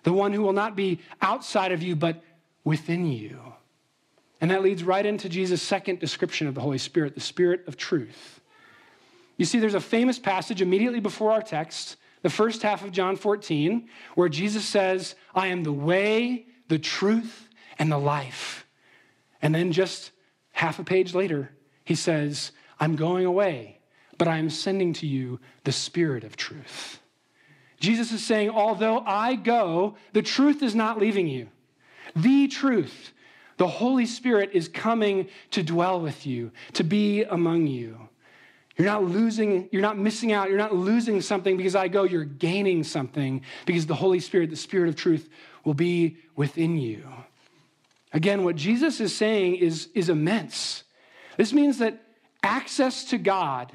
the 0.03 0.13
one 0.13 0.33
who 0.33 0.43
will 0.43 0.53
not 0.53 0.77
be 0.77 1.01
outside 1.21 1.73
of 1.73 1.83
you, 1.83 1.97
but 1.97 2.23
within 2.65 3.07
you. 3.07 3.39
And 4.41 4.51
that 4.51 4.63
leads 4.63 4.83
right 4.83 5.07
into 5.07 5.29
Jesus' 5.29 5.63
second 5.63 6.01
description 6.01 6.49
of 6.49 6.55
the 6.55 6.61
Holy 6.61 6.79
Spirit, 6.79 7.15
the 7.15 7.21
Spirit 7.21 7.63
of 7.69 7.77
truth. 7.77 8.41
You 9.37 9.45
see, 9.45 9.59
there's 9.59 9.75
a 9.75 9.81
famous 9.81 10.19
passage 10.19 10.63
immediately 10.63 11.01
before 11.01 11.33
our 11.33 11.43
text 11.43 11.97
the 12.23 12.31
first 12.31 12.63
half 12.63 12.85
of 12.85 12.93
John 12.93 13.17
14, 13.17 13.89
where 14.15 14.29
Jesus 14.29 14.65
says, 14.65 15.15
I 15.35 15.49
am 15.49 15.65
the 15.65 15.73
way, 15.73 16.47
the 16.69 16.79
truth, 16.79 17.49
and 17.79 17.91
the 17.91 17.99
life. 17.99 18.67
And 19.43 19.55
then 19.55 19.73
just 19.73 20.13
half 20.53 20.79
a 20.79 20.85
page 20.85 21.15
later, 21.15 21.51
he 21.85 21.97
says, 21.97 22.53
I'm 22.79 22.97
going 22.97 23.27
away, 23.27 23.81
but 24.19 24.29
I 24.29 24.39
am 24.39 24.51
sending 24.51 24.93
to 24.95 25.07
you 25.07 25.41
the 25.65 25.73
Spirit 25.73 26.23
of 26.23 26.37
truth. 26.37 27.01
Jesus 27.81 28.13
is 28.13 28.25
saying, 28.25 28.51
although 28.51 29.01
I 29.01 29.35
go, 29.35 29.97
the 30.13 30.23
truth 30.23 30.63
is 30.63 30.75
not 30.75 31.01
leaving 31.01 31.27
you. 31.27 31.49
The 32.15 32.47
truth, 32.47 33.13
the 33.57 33.67
Holy 33.67 34.07
Spirit 34.07 34.51
is 34.53 34.69
coming 34.69 35.29
to 35.51 35.65
dwell 35.65 36.01
with 36.01 36.25
you, 36.25 36.53
to 36.75 36.85
be 36.85 37.25
among 37.25 37.67
you. 37.67 38.09
You're 38.77 38.87
not 38.87 39.05
losing, 39.05 39.69
you're 39.71 39.83
not 39.83 39.99
missing 39.99 40.33
out, 40.33 40.49
you're 40.49 40.59
not 40.59 40.75
losing 40.75 41.21
something 41.21 41.57
because 41.57 41.75
I 41.75 41.89
go, 41.89 42.05
you're 42.05 42.25
gaining 42.25 42.85
something 42.85 43.43
because 43.67 43.87
the 43.87 43.95
Holy 43.95 44.21
Spirit, 44.21 44.51
the 44.51 44.57
Spirit 44.57 44.89
of 44.89 44.97
truth, 44.97 45.29
will 45.65 45.75
be 45.75 46.17
within 46.37 46.79
you. 46.79 47.05
Again, 48.13 48.45
what 48.45 48.57
Jesus 48.57 49.01
is 49.01 49.15
saying 49.15 49.57
is, 49.57 49.89
is 49.95 50.09
immense. 50.09 50.85
This 51.37 51.53
means 51.53 51.79
that 51.79 52.03
access 52.43 53.05
to 53.07 53.19
God 53.19 53.73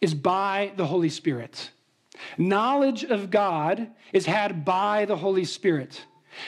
is 0.00 0.14
by 0.14 0.72
the 0.76 0.86
Holy 0.86 1.08
Spirit. 1.08 1.70
Knowledge 2.36 3.04
of 3.04 3.30
God 3.30 3.88
is 4.12 4.26
had 4.26 4.64
by 4.64 5.04
the 5.04 5.16
Holy 5.16 5.44
Spirit. 5.44 6.04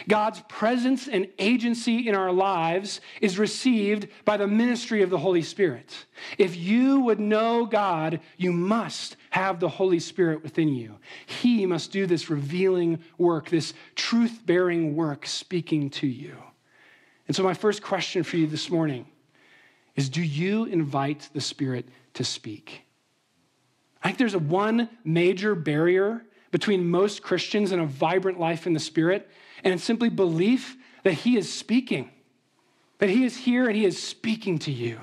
God's 0.09 0.43
presence 0.49 1.09
and 1.09 1.29
agency 1.39 2.09
in 2.09 2.15
our 2.15 2.33
lives 2.33 3.01
is 3.21 3.39
received 3.39 4.09
by 4.25 4.37
the 4.37 4.47
ministry 4.47 5.03
of 5.03 5.11
the 5.11 5.19
Holy 5.19 5.43
Spirit. 5.43 6.07
If 6.39 6.57
you 6.57 7.01
would 7.01 7.21
know 7.21 7.67
God, 7.67 8.21
you 8.37 8.53
must 8.53 9.17
have 9.31 9.61
the 9.61 9.69
Holy 9.69 10.01
Spirit 10.01 10.43
within 10.43 10.69
you. 10.69 10.99
He 11.27 11.67
must 11.67 11.93
do 11.93 12.07
this 12.07 12.31
revealing 12.31 12.99
work, 13.19 13.49
this 13.49 13.75
truth 13.95 14.41
bearing 14.45 14.97
work, 14.97 15.27
speaking 15.27 15.91
to 15.91 16.07
you. 16.07 16.37
And 17.27 17.37
so, 17.37 17.43
my 17.43 17.55
first 17.55 17.83
question 17.83 18.23
for 18.23 18.37
you 18.37 18.47
this 18.47 18.71
morning 18.71 19.07
is 19.97 20.09
Do 20.09 20.23
you 20.23 20.65
invite 20.65 21.29
the 21.33 21.41
Spirit 21.41 21.89
to 22.15 22.25
speak? 22.25 22.83
I 24.03 24.09
think 24.09 24.19
there's 24.19 24.35
a 24.35 24.39
one 24.39 24.89
major 25.05 25.55
barrier 25.55 26.25
between 26.51 26.89
most 26.89 27.23
Christians 27.23 27.73
and 27.73 27.81
a 27.81 27.87
vibrant 27.87 28.41
life 28.41 28.67
in 28.67 28.73
the 28.73 28.81
Spirit, 28.81 29.29
and 29.65 29.75
it's 29.75 29.85
simply 29.85 30.09
belief 30.09 30.77
that 31.05 31.13
He 31.13 31.37
is 31.37 31.53
speaking, 31.53 32.11
that 32.99 33.11
He 33.11 33.25
is 33.25 33.37
here 33.37 33.67
and 33.67 33.77
He 33.77 33.85
is 33.85 34.03
speaking 34.03 34.59
to 34.61 34.73
you. 34.73 35.01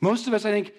Most 0.00 0.26
of 0.26 0.34
us, 0.34 0.44
I 0.44 0.50
think, 0.50 0.72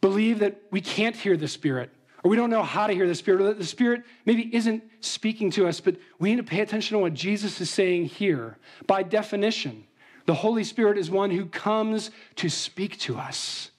believe 0.00 0.38
that 0.38 0.62
we 0.70 0.80
can't 0.80 1.16
hear 1.16 1.36
the 1.36 1.48
Spirit, 1.48 1.90
or 2.24 2.30
we 2.30 2.36
don't 2.36 2.50
know 2.50 2.62
how 2.62 2.86
to 2.86 2.92
hear 2.92 3.06
the 3.06 3.14
Spirit, 3.14 3.40
or 3.42 3.44
that 3.44 3.58
the 3.58 3.66
Spirit 3.66 4.02
maybe 4.24 4.54
isn't 4.54 4.82
speaking 5.00 5.50
to 5.52 5.66
us, 5.66 5.80
but 5.80 5.96
we 6.18 6.30
need 6.30 6.36
to 6.36 6.42
pay 6.42 6.60
attention 6.60 6.96
to 6.96 7.02
what 7.02 7.14
Jesus 7.14 7.60
is 7.60 7.70
saying 7.70 8.06
here. 8.06 8.56
By 8.86 9.02
definition, 9.02 9.84
the 10.26 10.34
Holy 10.34 10.64
Spirit 10.64 10.96
is 10.96 11.10
one 11.10 11.30
who 11.30 11.46
comes 11.46 12.10
to 12.36 12.48
speak 12.48 12.98
to 13.00 13.18
us 13.18 13.70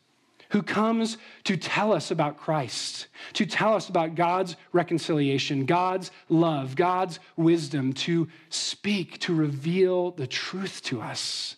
who 0.51 0.61
comes 0.61 1.17
to 1.45 1.55
tell 1.55 1.93
us 1.93 2.11
about 2.11 2.37
Christ, 2.37 3.07
to 3.33 3.45
tell 3.45 3.73
us 3.73 3.87
about 3.87 4.15
God's 4.15 4.55
reconciliation, 4.73 5.65
God's 5.65 6.11
love, 6.29 6.75
God's 6.75 7.19
wisdom, 7.37 7.93
to 7.93 8.27
speak, 8.49 9.17
to 9.19 9.33
reveal 9.33 10.11
the 10.11 10.27
truth 10.27 10.81
to 10.83 11.01
us. 11.01 11.55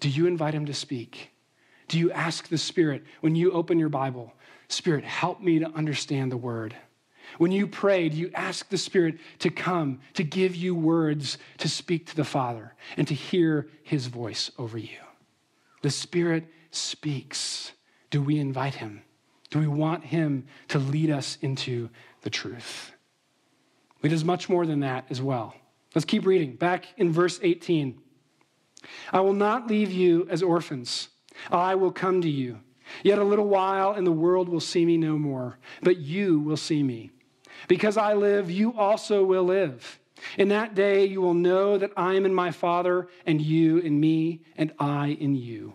Do 0.00 0.08
you 0.08 0.26
invite 0.26 0.54
him 0.54 0.66
to 0.66 0.74
speak? 0.74 1.30
Do 1.88 1.98
you 1.98 2.10
ask 2.10 2.48
the 2.48 2.56
Spirit 2.56 3.04
when 3.20 3.36
you 3.36 3.52
open 3.52 3.78
your 3.78 3.90
Bible, 3.90 4.32
Spirit, 4.68 5.04
help 5.04 5.42
me 5.42 5.58
to 5.58 5.70
understand 5.72 6.32
the 6.32 6.38
word? 6.38 6.74
When 7.36 7.52
you 7.52 7.66
pray, 7.66 8.08
do 8.08 8.16
you 8.16 8.30
ask 8.34 8.68
the 8.70 8.78
Spirit 8.78 9.18
to 9.40 9.50
come, 9.50 10.00
to 10.14 10.24
give 10.24 10.56
you 10.56 10.74
words 10.74 11.36
to 11.58 11.68
speak 11.68 12.06
to 12.06 12.16
the 12.16 12.24
Father 12.24 12.74
and 12.96 13.06
to 13.08 13.14
hear 13.14 13.68
his 13.82 14.06
voice 14.06 14.50
over 14.58 14.78
you? 14.78 14.98
The 15.82 15.90
Spirit 15.90 16.46
speaks. 16.70 17.72
Do 18.10 18.22
we 18.22 18.38
invite 18.38 18.74
him? 18.74 19.02
Do 19.50 19.58
we 19.58 19.66
want 19.66 20.04
him 20.04 20.46
to 20.68 20.78
lead 20.78 21.10
us 21.10 21.38
into 21.40 21.90
the 22.22 22.30
truth? 22.30 22.92
He 24.02 24.08
does 24.08 24.24
much 24.24 24.48
more 24.48 24.66
than 24.66 24.80
that 24.80 25.06
as 25.10 25.20
well. 25.20 25.54
Let's 25.94 26.04
keep 26.04 26.24
reading. 26.24 26.54
Back 26.56 26.86
in 26.96 27.12
verse 27.12 27.38
18 27.42 27.98
I 29.12 29.20
will 29.20 29.34
not 29.34 29.66
leave 29.66 29.92
you 29.92 30.26
as 30.30 30.42
orphans, 30.42 31.08
I 31.50 31.74
will 31.74 31.92
come 31.92 32.22
to 32.22 32.30
you. 32.30 32.60
Yet 33.02 33.18
a 33.18 33.24
little 33.24 33.46
while, 33.46 33.92
and 33.92 34.06
the 34.06 34.12
world 34.12 34.48
will 34.48 34.60
see 34.60 34.84
me 34.84 34.96
no 34.96 35.16
more, 35.16 35.58
but 35.82 35.98
you 35.98 36.40
will 36.40 36.56
see 36.56 36.82
me. 36.82 37.10
Because 37.68 37.96
I 37.96 38.14
live, 38.14 38.50
you 38.50 38.76
also 38.76 39.22
will 39.22 39.44
live. 39.44 40.00
In 40.36 40.48
that 40.48 40.74
day, 40.74 41.04
you 41.04 41.20
will 41.20 41.34
know 41.34 41.78
that 41.78 41.92
I 41.96 42.14
am 42.14 42.26
in 42.26 42.34
my 42.34 42.50
Father, 42.50 43.08
and 43.26 43.40
you 43.40 43.78
in 43.78 44.00
me, 44.00 44.40
and 44.56 44.72
I 44.78 45.08
in 45.20 45.36
you. 45.36 45.74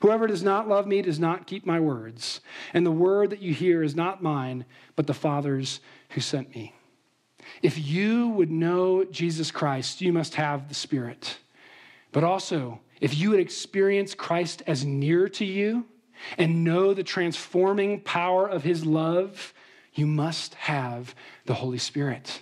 Whoever 0.00 0.26
does 0.26 0.42
not 0.42 0.68
love 0.68 0.86
me 0.86 1.02
does 1.02 1.18
not 1.18 1.46
keep 1.46 1.66
my 1.66 1.80
words. 1.80 2.40
And 2.72 2.84
the 2.84 2.90
word 2.90 3.30
that 3.30 3.42
you 3.42 3.52
hear 3.54 3.82
is 3.82 3.94
not 3.94 4.22
mine, 4.22 4.64
but 4.96 5.06
the 5.06 5.14
Father's 5.14 5.80
who 6.10 6.20
sent 6.20 6.54
me. 6.54 6.74
If 7.62 7.78
you 7.78 8.28
would 8.30 8.50
know 8.50 9.04
Jesus 9.04 9.50
Christ, 9.50 10.00
you 10.00 10.12
must 10.12 10.34
have 10.36 10.68
the 10.68 10.74
Spirit. 10.74 11.38
But 12.12 12.24
also, 12.24 12.80
if 13.00 13.16
you 13.16 13.30
would 13.30 13.40
experience 13.40 14.14
Christ 14.14 14.62
as 14.66 14.84
near 14.84 15.28
to 15.30 15.44
you 15.44 15.84
and 16.38 16.64
know 16.64 16.94
the 16.94 17.02
transforming 17.02 18.00
power 18.00 18.46
of 18.48 18.62
his 18.62 18.86
love, 18.86 19.52
you 19.94 20.06
must 20.06 20.54
have 20.54 21.14
the 21.44 21.54
Holy 21.54 21.78
Spirit. 21.78 22.40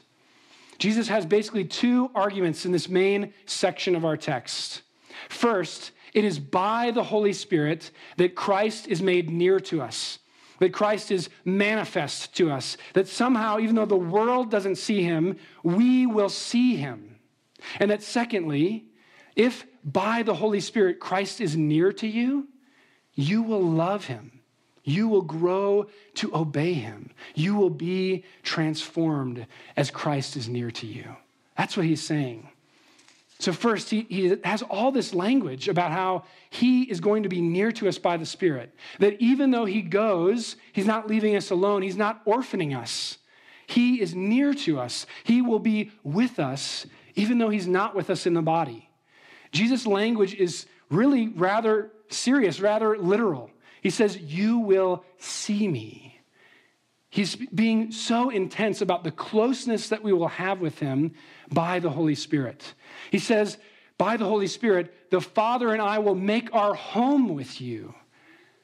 Jesus 0.79 1.09
has 1.09 1.25
basically 1.25 1.65
two 1.65 2.11
arguments 2.15 2.67
in 2.67 2.73
this 2.73 2.89
main 2.89 3.33
section 3.47 3.95
of 3.95 4.05
our 4.05 4.17
text. 4.17 4.83
First, 5.29 5.93
it 6.13 6.25
is 6.25 6.39
by 6.39 6.91
the 6.91 7.05
Holy 7.05 7.33
Spirit 7.33 7.91
that 8.17 8.35
Christ 8.35 8.87
is 8.89 9.01
made 9.03 9.31
near 9.31 9.61
to 9.61 9.81
us, 9.81 10.19
that 10.59 10.73
Christ 10.73 11.11
is 11.11 11.31
manifest 11.45 12.37
to 12.37 12.51
us, 12.51 12.77
that 12.95 13.09
somehow, 13.09 13.59
even 13.59 13.77
though 13.77 13.87
the 13.87 13.97
world 13.97 14.51
doesn't 14.51 14.77
see 14.77 15.03
him, 15.03 15.37
we 15.63 16.07
will 16.07 16.29
see 16.29 16.77
him. 16.77 17.17
And 17.81 17.91
that 17.91 18.03
secondly, 18.03 18.87
if 19.37 19.67
by 19.85 20.23
the 20.23 20.35
Holy 20.35 20.61
Spirit 20.61 21.01
Christ 21.01 21.41
is 21.41 21.57
near 21.57 21.93
to 21.95 22.07
you, 22.07 22.49
you 23.15 23.43
will 23.43 23.63
love 23.63 24.07
him. 24.07 24.41
You 24.85 25.09
will 25.09 25.23
grow 25.23 25.87
to 26.15 26.35
obey 26.35 26.75
him. 26.75 27.11
You 27.35 27.55
will 27.55 27.71
be 27.71 28.25
transformed 28.43 29.47
as 29.77 29.91
Christ 29.91 30.37
is 30.37 30.49
near 30.49 30.71
to 30.73 30.87
you. 30.87 31.17
That's 31.57 31.77
what 31.77 31.87
he's 31.87 32.03
saying. 32.03 32.49
So, 33.43 33.53
first, 33.53 33.91
he, 33.91 34.07
he 34.09 34.37
has 34.45 34.63
all 34.63 34.93
this 34.93 35.13
language 35.13 35.69
about 35.69 35.91
how 35.91 36.23
he 36.49 36.85
is 36.85 37.01
going 37.01 37.25
to 37.25 37.29
be 37.29 37.41
near 37.41 37.73
to 37.73 37.89
us 37.89 37.99
by 37.99 38.17
the 38.17 38.25
Spirit. 38.25 38.73
That 39.01 39.21
even 39.21 39.51
though 39.51 39.65
he 39.65 39.83
goes, 39.83 40.55
he's 40.73 40.87
not 40.87 41.09
leaving 41.09 41.35
us 41.35 41.51
alone, 41.51 41.83
he's 41.83 41.97
not 41.97 42.25
orphaning 42.25 42.73
us. 42.73 43.19
He 43.67 44.01
is 44.01 44.15
near 44.15 44.55
to 44.55 44.79
us. 44.79 45.07
He 45.25 45.43
will 45.43 45.59
be 45.59 45.91
with 46.05 46.39
us, 46.39 46.87
even 47.17 47.39
though 47.39 47.49
he's 47.49 47.67
not 47.67 47.97
with 47.97 48.11
us 48.11 48.27
in 48.27 48.35
the 48.35 48.43
body. 48.43 48.89
Jesus' 49.51 49.89
language 49.89 50.35
is 50.35 50.67
really 50.89 51.27
rather 51.27 51.91
serious, 52.11 52.61
rather 52.61 52.97
literal. 52.97 53.51
He 53.81 53.91
says, 53.91 54.17
You 54.19 54.59
will 54.59 55.05
see 55.19 55.67
me. 55.67 56.21
He's 57.13 57.37
being 57.37 57.93
so 57.93 58.31
intense 58.31 58.81
about 58.81 59.05
the 59.05 59.11
closeness 59.11 59.91
that 59.91 60.03
we 60.03 60.15
will 60.15 60.29
have 60.29 60.61
with 60.61 60.79
him 60.79 61.13
by 61.53 61.79
the 61.79 61.91
Holy 61.91 62.15
Spirit. 62.15 62.75
He 63.11 63.19
says, 63.19 63.59
By 63.99 64.17
the 64.17 64.25
Holy 64.25 64.47
Spirit, 64.47 65.11
the 65.11 65.21
Father 65.21 65.73
and 65.73 65.83
I 65.83 65.99
will 65.99 66.15
make 66.15 66.55
our 66.55 66.75
home 66.75 67.35
with 67.35 67.61
you. 67.61 67.95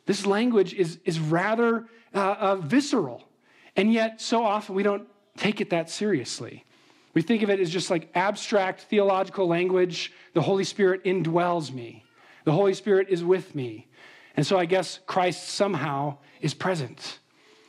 This 0.07 0.27
language 0.27 0.75
is, 0.75 0.99
is 1.05 1.21
rather 1.21 1.87
uh, 2.15 2.37
uh, 2.39 2.57
visceral, 2.57 3.29
and 3.77 3.93
yet 3.93 4.21
so 4.21 4.43
often 4.45 4.75
we 4.75 4.83
don't 4.83 5.07
take 5.37 5.61
it 5.61 5.71
that 5.71 5.91
seriously. 5.91 6.65
We 7.15 7.23
think 7.23 7.43
of 7.43 7.51
it 7.51 7.61
as 7.61 7.71
just 7.71 7.91
like 7.91 8.09
abstract 8.15 8.83
theological 8.83 9.47
language. 9.47 10.13
The 10.35 10.43
Holy 10.43 10.65
Spirit 10.65 11.05
indwells 11.05 11.73
me, 11.73 12.05
the 12.45 12.53
Holy 12.53 12.75
Spirit 12.75 13.09
is 13.11 13.23
with 13.23 13.55
me. 13.55 13.87
And 14.37 14.47
so 14.47 14.57
I 14.57 14.67
guess 14.67 15.01
Christ 15.05 15.49
somehow 15.49 16.19
is 16.41 16.55
present. 16.55 17.19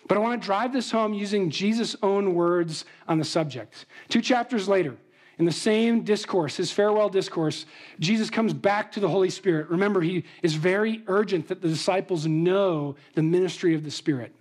But 0.07 0.17
I 0.17 0.21
want 0.21 0.39
to 0.39 0.45
drive 0.45 0.71
this 0.71 0.91
home 0.91 1.13
using 1.15 1.49
Jesus' 1.49 1.95
own 2.03 2.35
words 2.35 2.85
on 3.07 3.17
the 3.17 3.25
subject. 3.25 3.87
Two 4.07 4.21
chapters 4.21 4.67
later, 4.67 4.95
in 5.39 5.45
the 5.45 5.51
same 5.53 6.03
discourse, 6.03 6.57
his 6.57 6.69
farewell 6.69 7.07
discourse, 7.07 7.65
Jesus 7.97 8.29
comes 8.29 8.53
back 8.53 8.91
to 8.91 8.99
the 8.99 9.07
Holy 9.07 9.29
Spirit. 9.29 9.69
Remember, 9.69 10.01
he 10.01 10.25
is 10.43 10.53
very 10.53 11.01
urgent 11.07 11.47
that 11.47 11.61
the 11.61 11.69
disciples 11.69 12.27
know 12.27 12.97
the 13.15 13.23
ministry 13.23 13.73
of 13.73 13.85
the 13.85 13.91
Spirit. 13.91 14.35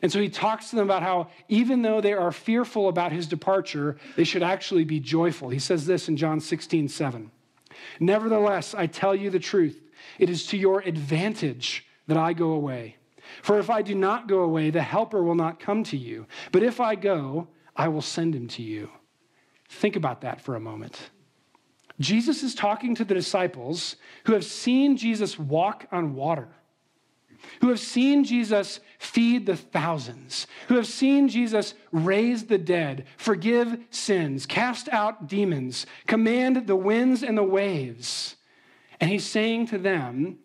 And 0.00 0.12
so 0.12 0.20
he 0.20 0.28
talks 0.28 0.70
to 0.70 0.76
them 0.76 0.84
about 0.84 1.02
how, 1.02 1.28
even 1.48 1.82
though 1.82 2.00
they 2.00 2.12
are 2.12 2.30
fearful 2.30 2.88
about 2.88 3.10
his 3.10 3.26
departure, 3.26 3.96
they 4.14 4.22
should 4.22 4.44
actually 4.44 4.84
be 4.84 5.00
joyful. 5.00 5.48
He 5.48 5.58
says 5.58 5.86
this 5.86 6.08
in 6.08 6.16
John 6.16 6.38
16, 6.38 6.88
7. 6.88 7.32
Nevertheless, 7.98 8.76
I 8.76 8.86
tell 8.86 9.14
you 9.14 9.30
the 9.30 9.40
truth. 9.40 9.82
It 10.20 10.30
is 10.30 10.46
to 10.46 10.56
your 10.56 10.80
advantage 10.80 11.84
that 12.06 12.16
I 12.16 12.32
go 12.32 12.52
away. 12.52 12.96
For 13.42 13.58
if 13.58 13.70
I 13.70 13.82
do 13.82 13.96
not 13.96 14.28
go 14.28 14.42
away, 14.42 14.70
the 14.70 14.82
Helper 14.82 15.24
will 15.24 15.34
not 15.34 15.58
come 15.58 15.82
to 15.84 15.96
you. 15.96 16.26
But 16.52 16.62
if 16.62 16.78
I 16.78 16.94
go, 16.94 17.48
I 17.74 17.88
will 17.88 18.02
send 18.02 18.36
him 18.36 18.46
to 18.48 18.62
you. 18.62 18.90
Think 19.74 19.96
about 19.96 20.20
that 20.20 20.40
for 20.40 20.54
a 20.54 20.60
moment. 20.60 21.10
Jesus 22.00 22.42
is 22.42 22.54
talking 22.54 22.94
to 22.94 23.04
the 23.04 23.14
disciples 23.14 23.96
who 24.24 24.32
have 24.32 24.44
seen 24.44 24.96
Jesus 24.96 25.38
walk 25.38 25.86
on 25.92 26.14
water, 26.14 26.48
who 27.60 27.68
have 27.68 27.80
seen 27.80 28.24
Jesus 28.24 28.80
feed 28.98 29.46
the 29.46 29.56
thousands, 29.56 30.46
who 30.68 30.76
have 30.76 30.86
seen 30.86 31.28
Jesus 31.28 31.74
raise 31.92 32.46
the 32.46 32.58
dead, 32.58 33.04
forgive 33.16 33.78
sins, 33.90 34.46
cast 34.46 34.88
out 34.90 35.28
demons, 35.28 35.86
command 36.06 36.66
the 36.66 36.76
winds 36.76 37.22
and 37.22 37.36
the 37.36 37.42
waves. 37.42 38.36
And 39.00 39.10
he's 39.10 39.26
saying 39.26 39.66
to 39.68 39.78
them, 39.78 40.38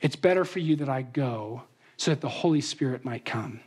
It's 0.00 0.16
better 0.16 0.44
for 0.44 0.60
you 0.60 0.76
that 0.76 0.88
I 0.88 1.02
go 1.02 1.64
so 1.96 2.10
that 2.10 2.20
the 2.20 2.28
Holy 2.28 2.60
Spirit 2.60 3.04
might 3.04 3.24
come. 3.24 3.60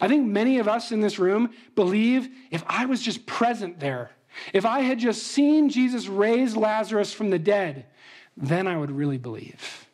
I 0.00 0.08
think 0.08 0.26
many 0.26 0.58
of 0.58 0.68
us 0.68 0.92
in 0.92 1.00
this 1.00 1.18
room 1.18 1.50
believe 1.74 2.28
if 2.50 2.62
I 2.66 2.86
was 2.86 3.00
just 3.02 3.26
present 3.26 3.80
there, 3.80 4.10
if 4.52 4.66
I 4.66 4.80
had 4.80 4.98
just 4.98 5.22
seen 5.22 5.68
Jesus 5.68 6.08
raise 6.08 6.56
Lazarus 6.56 7.12
from 7.12 7.30
the 7.30 7.38
dead, 7.38 7.86
then 8.36 8.66
I 8.66 8.76
would 8.76 8.90
really 8.90 9.18
believe. 9.18 9.86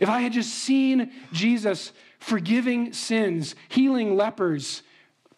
If 0.00 0.08
I 0.08 0.20
had 0.20 0.32
just 0.32 0.54
seen 0.54 1.12
Jesus 1.32 1.92
forgiving 2.18 2.92
sins, 2.92 3.54
healing 3.68 4.16
lepers, 4.16 4.82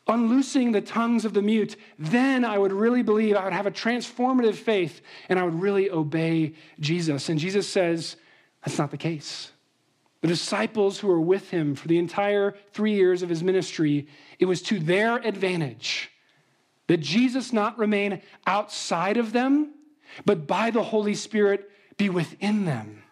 unloosing 0.09 0.73
the 0.73 0.81
tongues 0.81 1.25
of 1.25 1.35
the 1.35 1.43
mute, 1.43 1.77
then 1.99 2.45
I 2.45 2.59
would 2.59 2.73
really 2.73 3.03
believe 3.03 3.37
I 3.37 3.45
would 3.45 3.53
have 3.53 3.67
a 3.67 3.73
transformative 3.73 4.55
faith 4.55 5.01
and 5.29 5.39
I 5.39 5.43
would 5.43 5.61
really 5.61 5.91
obey 5.91 6.55
Jesus. 6.79 7.29
And 7.29 7.41
Jesus 7.41 7.69
says, 7.69 8.17
that's 8.65 8.79
not 8.79 8.91
the 8.91 8.97
case. 8.97 9.51
The 10.23 10.29
disciples 10.29 10.99
who 10.99 11.09
were 11.09 11.21
with 11.21 11.51
him 11.51 11.75
for 11.75 11.89
the 11.89 11.99
entire 11.99 12.55
three 12.73 12.95
years 12.95 13.23
of 13.23 13.29
his 13.29 13.43
ministry, 13.43 14.07
it 14.39 14.47
was 14.47 14.63
to 14.63 14.79
their 14.79 15.17
advantage 15.17 16.11
that 16.87 16.99
Jesus 16.99 17.53
not 17.53 17.79
remain 17.79 18.23
outside 18.47 19.17
of 19.17 19.33
them, 19.33 19.73
but 20.25 20.47
by 20.47 20.71
the 20.71 20.83
Holy 20.83 21.15
Spirit 21.15 21.71
be 21.97 22.09
within 22.09 22.65
them. 22.65 23.03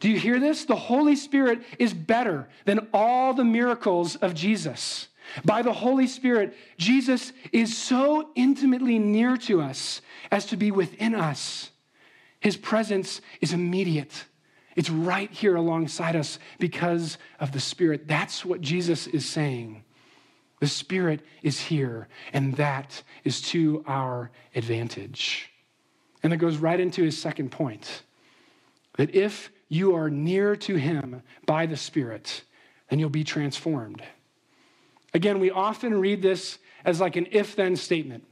Do 0.00 0.10
you 0.10 0.18
hear 0.18 0.38
this? 0.38 0.64
The 0.64 0.76
Holy 0.76 1.16
Spirit 1.16 1.62
is 1.78 1.94
better 1.94 2.48
than 2.64 2.88
all 2.92 3.32
the 3.32 3.44
miracles 3.44 4.16
of 4.16 4.34
Jesus. 4.34 5.08
By 5.44 5.62
the 5.62 5.72
Holy 5.72 6.06
Spirit, 6.06 6.54
Jesus 6.78 7.32
is 7.52 7.76
so 7.76 8.30
intimately 8.34 8.98
near 8.98 9.36
to 9.38 9.60
us 9.60 10.00
as 10.30 10.46
to 10.46 10.56
be 10.56 10.70
within 10.70 11.14
us. 11.14 11.70
His 12.40 12.56
presence 12.56 13.20
is 13.40 13.52
immediate. 13.52 14.24
It's 14.76 14.90
right 14.90 15.30
here 15.30 15.56
alongside 15.56 16.14
us 16.14 16.38
because 16.58 17.18
of 17.40 17.52
the 17.52 17.60
Spirit. 17.60 18.06
That's 18.06 18.44
what 18.44 18.60
Jesus 18.60 19.06
is 19.06 19.28
saying. 19.28 19.82
The 20.60 20.68
Spirit 20.68 21.20
is 21.42 21.60
here, 21.60 22.08
and 22.32 22.54
that 22.56 23.02
is 23.24 23.42
to 23.42 23.82
our 23.86 24.30
advantage. 24.54 25.50
And 26.22 26.32
it 26.32 26.38
goes 26.38 26.58
right 26.58 26.78
into 26.78 27.02
his 27.02 27.20
second 27.20 27.50
point 27.50 28.02
that 28.96 29.14
if 29.14 29.50
you 29.68 29.94
are 29.94 30.10
near 30.10 30.56
to 30.56 30.76
Him 30.76 31.22
by 31.44 31.66
the 31.66 31.76
Spirit, 31.76 32.42
then 32.88 32.98
you'll 32.98 33.10
be 33.10 33.24
transformed. 33.24 34.02
Again, 35.14 35.40
we 35.40 35.50
often 35.50 36.00
read 36.00 36.22
this 36.22 36.58
as 36.84 37.00
like 37.00 37.16
an 37.16 37.26
if 37.30 37.56
then 37.56 37.76
statement. 37.76 38.24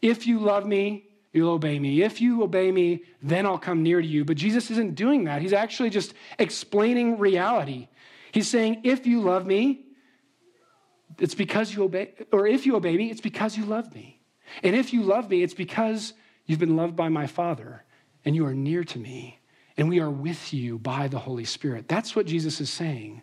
If 0.00 0.26
you 0.26 0.38
love 0.38 0.66
me, 0.66 1.06
you'll 1.32 1.52
obey 1.52 1.78
me. 1.78 2.02
If 2.02 2.20
you 2.20 2.42
obey 2.42 2.72
me, 2.72 3.04
then 3.22 3.46
I'll 3.46 3.58
come 3.58 3.82
near 3.82 4.00
to 4.00 4.06
you. 4.06 4.24
But 4.24 4.36
Jesus 4.36 4.70
isn't 4.70 4.94
doing 4.94 5.24
that. 5.24 5.42
He's 5.42 5.52
actually 5.52 5.90
just 5.90 6.14
explaining 6.38 7.18
reality. 7.18 7.88
He's 8.32 8.48
saying, 8.48 8.82
if 8.84 9.06
you 9.06 9.20
love 9.20 9.46
me, 9.46 9.84
it's 11.18 11.34
because 11.34 11.74
you 11.74 11.84
obey, 11.84 12.14
or 12.32 12.46
if 12.46 12.66
you 12.66 12.76
obey 12.76 12.96
me, 12.96 13.10
it's 13.10 13.20
because 13.20 13.56
you 13.56 13.64
love 13.64 13.94
me. 13.94 14.20
And 14.62 14.74
if 14.74 14.92
you 14.92 15.02
love 15.02 15.30
me, 15.30 15.42
it's 15.42 15.54
because 15.54 16.14
you've 16.46 16.58
been 16.58 16.76
loved 16.76 16.96
by 16.96 17.08
my 17.08 17.26
Father 17.26 17.84
and 18.24 18.34
you 18.34 18.46
are 18.46 18.54
near 18.54 18.84
to 18.84 18.98
me 18.98 19.38
and 19.76 19.88
we 19.88 20.00
are 20.00 20.10
with 20.10 20.52
you 20.52 20.78
by 20.78 21.08
the 21.08 21.18
Holy 21.18 21.44
Spirit. 21.44 21.88
That's 21.88 22.16
what 22.16 22.26
Jesus 22.26 22.60
is 22.60 22.70
saying. 22.70 23.22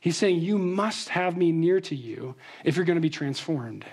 He's 0.00 0.16
saying, 0.16 0.40
You 0.40 0.58
must 0.58 1.10
have 1.10 1.36
me 1.36 1.52
near 1.52 1.80
to 1.82 1.94
you 1.94 2.34
if 2.64 2.76
you're 2.76 2.84
going 2.84 2.96
to 2.96 3.02
be 3.02 3.10
transformed. 3.10 3.84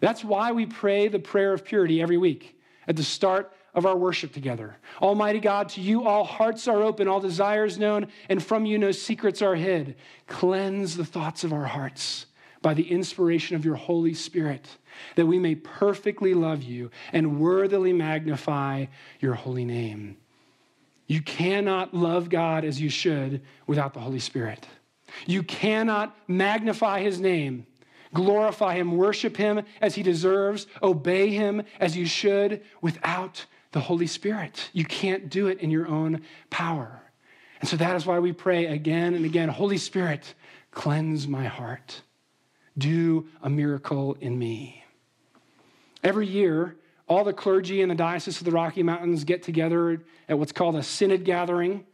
That's 0.00 0.22
why 0.22 0.52
we 0.52 0.66
pray 0.66 1.08
the 1.08 1.18
prayer 1.18 1.52
of 1.52 1.64
purity 1.64 2.00
every 2.00 2.18
week 2.18 2.57
at 2.88 2.96
the 2.96 3.04
start 3.04 3.52
of 3.74 3.86
our 3.86 3.96
worship 3.96 4.32
together. 4.32 4.76
Almighty 5.00 5.38
God, 5.38 5.68
to 5.70 5.80
you 5.80 6.08
all 6.08 6.24
hearts 6.24 6.66
are 6.66 6.82
open, 6.82 7.06
all 7.06 7.20
desires 7.20 7.78
known, 7.78 8.08
and 8.28 8.42
from 8.42 8.66
you 8.66 8.78
no 8.78 8.90
secrets 8.90 9.42
are 9.42 9.54
hid. 9.54 9.94
Cleanse 10.26 10.96
the 10.96 11.04
thoughts 11.04 11.44
of 11.44 11.52
our 11.52 11.66
hearts 11.66 12.26
by 12.60 12.74
the 12.74 12.90
inspiration 12.90 13.54
of 13.54 13.64
your 13.64 13.76
Holy 13.76 14.14
Spirit, 14.14 14.66
that 15.14 15.26
we 15.26 15.38
may 15.38 15.54
perfectly 15.54 16.34
love 16.34 16.62
you 16.62 16.90
and 17.12 17.38
worthily 17.38 17.92
magnify 17.92 18.86
your 19.20 19.34
holy 19.34 19.64
name. 19.64 20.16
You 21.06 21.22
cannot 21.22 21.94
love 21.94 22.28
God 22.28 22.64
as 22.64 22.80
you 22.80 22.88
should 22.88 23.42
without 23.66 23.94
the 23.94 24.00
Holy 24.00 24.18
Spirit. 24.18 24.66
You 25.26 25.42
cannot 25.42 26.16
magnify 26.26 27.00
his 27.00 27.20
name, 27.20 27.66
glorify 28.14 28.74
him, 28.74 28.96
worship 28.96 29.36
him 29.36 29.62
as 29.80 29.94
he 29.94 30.02
deserves, 30.02 30.66
obey 30.82 31.30
him 31.30 31.62
as 31.80 31.96
you 31.96 32.06
should 32.06 32.62
without 32.80 33.46
the 33.72 33.80
Holy 33.80 34.06
Spirit. 34.06 34.70
You 34.72 34.84
can't 34.84 35.28
do 35.28 35.48
it 35.48 35.60
in 35.60 35.70
your 35.70 35.88
own 35.88 36.22
power. 36.50 37.02
And 37.60 37.68
so 37.68 37.76
that 37.76 37.96
is 37.96 38.06
why 38.06 38.18
we 38.18 38.32
pray 38.32 38.66
again 38.66 39.14
and 39.14 39.24
again 39.24 39.48
Holy 39.48 39.78
Spirit, 39.78 40.34
cleanse 40.70 41.26
my 41.26 41.44
heart. 41.44 42.02
Do 42.76 43.26
a 43.42 43.50
miracle 43.50 44.16
in 44.20 44.38
me. 44.38 44.84
Every 46.04 46.26
year, 46.26 46.76
all 47.08 47.24
the 47.24 47.32
clergy 47.32 47.80
in 47.82 47.88
the 47.88 47.94
Diocese 47.94 48.38
of 48.38 48.44
the 48.44 48.52
Rocky 48.52 48.82
Mountains 48.82 49.24
get 49.24 49.42
together 49.42 50.02
at 50.28 50.38
what's 50.38 50.52
called 50.52 50.76
a 50.76 50.82
synod 50.82 51.24
gathering. 51.24 51.84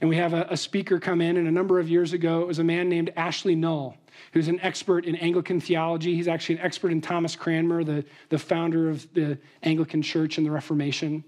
And 0.00 0.10
we 0.10 0.16
have 0.16 0.34
a, 0.34 0.46
a, 0.50 0.56
speaker 0.56 0.98
come 0.98 1.20
in. 1.20 1.36
And 1.36 1.48
a 1.48 1.50
number 1.50 1.78
of 1.78 1.88
years 1.88 2.12
ago, 2.12 2.42
it 2.42 2.46
was 2.46 2.58
a 2.58 2.64
man 2.64 2.88
named 2.88 3.12
Ashley 3.16 3.54
Null, 3.54 3.96
who's 4.32 4.48
an 4.48 4.60
expert 4.60 5.04
in 5.04 5.16
Anglican 5.16 5.60
theology. 5.60 6.14
He's 6.14 6.28
actually 6.28 6.56
an 6.56 6.62
expert 6.62 6.92
in 6.92 7.00
Thomas 7.00 7.36
Cranmer, 7.36 7.84
the, 7.84 8.04
the 8.28 8.38
founder 8.38 8.90
of 8.90 9.12
the 9.14 9.38
Anglican 9.62 10.02
Church 10.02 10.38
and 10.38 10.46
the 10.46 10.50
Reformation. 10.50 11.24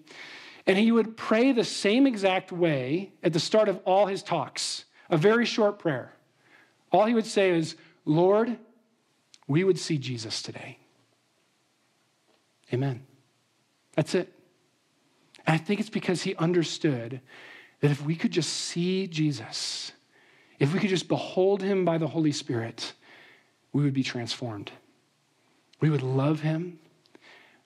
And 0.66 0.76
he 0.76 0.90
would 0.90 1.16
pray 1.16 1.52
the 1.52 1.64
same 1.64 2.06
exact 2.06 2.50
way 2.50 3.12
at 3.22 3.32
the 3.32 3.40
start 3.40 3.68
of 3.68 3.80
all 3.84 4.06
his 4.06 4.22
talks, 4.22 4.84
a 5.08 5.16
very 5.16 5.44
short 5.44 5.78
prayer. 5.78 6.12
All 6.90 7.04
he 7.04 7.14
would 7.14 7.26
say 7.26 7.50
is, 7.50 7.76
Lord, 8.04 8.58
we 9.46 9.64
would 9.64 9.78
see 9.78 9.98
Jesus 9.98 10.42
today. 10.42 10.78
Amen. 12.72 13.06
That's 13.94 14.14
it. 14.14 14.32
And 15.46 15.54
I 15.54 15.58
think 15.58 15.80
it's 15.80 15.90
because 15.90 16.22
he 16.22 16.34
understood 16.36 17.20
that 17.80 17.90
if 17.90 18.02
we 18.04 18.16
could 18.16 18.32
just 18.32 18.52
see 18.52 19.06
Jesus, 19.06 19.92
if 20.58 20.72
we 20.72 20.80
could 20.80 20.90
just 20.90 21.08
behold 21.08 21.62
him 21.62 21.84
by 21.84 21.98
the 21.98 22.06
Holy 22.06 22.32
Spirit, 22.32 22.92
we 23.72 23.82
would 23.82 23.94
be 23.94 24.02
transformed. 24.02 24.70
We 25.80 25.90
would 25.90 26.02
love 26.02 26.40
him, 26.40 26.78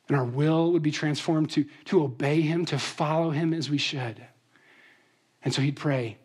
and 0.08 0.16
our 0.16 0.24
will 0.24 0.72
would 0.72 0.82
be 0.82 0.90
transformed 0.90 1.50
to, 1.50 1.64
to 1.86 2.02
obey 2.02 2.40
him, 2.40 2.64
to 2.66 2.78
follow 2.78 3.30
him 3.30 3.54
as 3.54 3.70
we 3.70 3.78
should. 3.78 4.20
And 5.44 5.54
so 5.54 5.62
he'd 5.62 5.76
pray, 5.76 6.18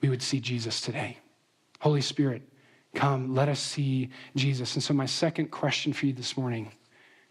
we 0.00 0.08
would 0.08 0.22
see 0.22 0.40
Jesus 0.40 0.80
today. 0.80 1.18
Holy 1.80 2.00
Spirit, 2.00 2.42
come, 2.94 3.34
let 3.34 3.48
us 3.48 3.60
see 3.60 4.10
Jesus. 4.36 4.74
And 4.74 4.82
so, 4.82 4.94
my 4.94 5.06
second 5.06 5.50
question 5.50 5.92
for 5.92 6.06
you 6.06 6.12
this 6.12 6.36
morning 6.36 6.70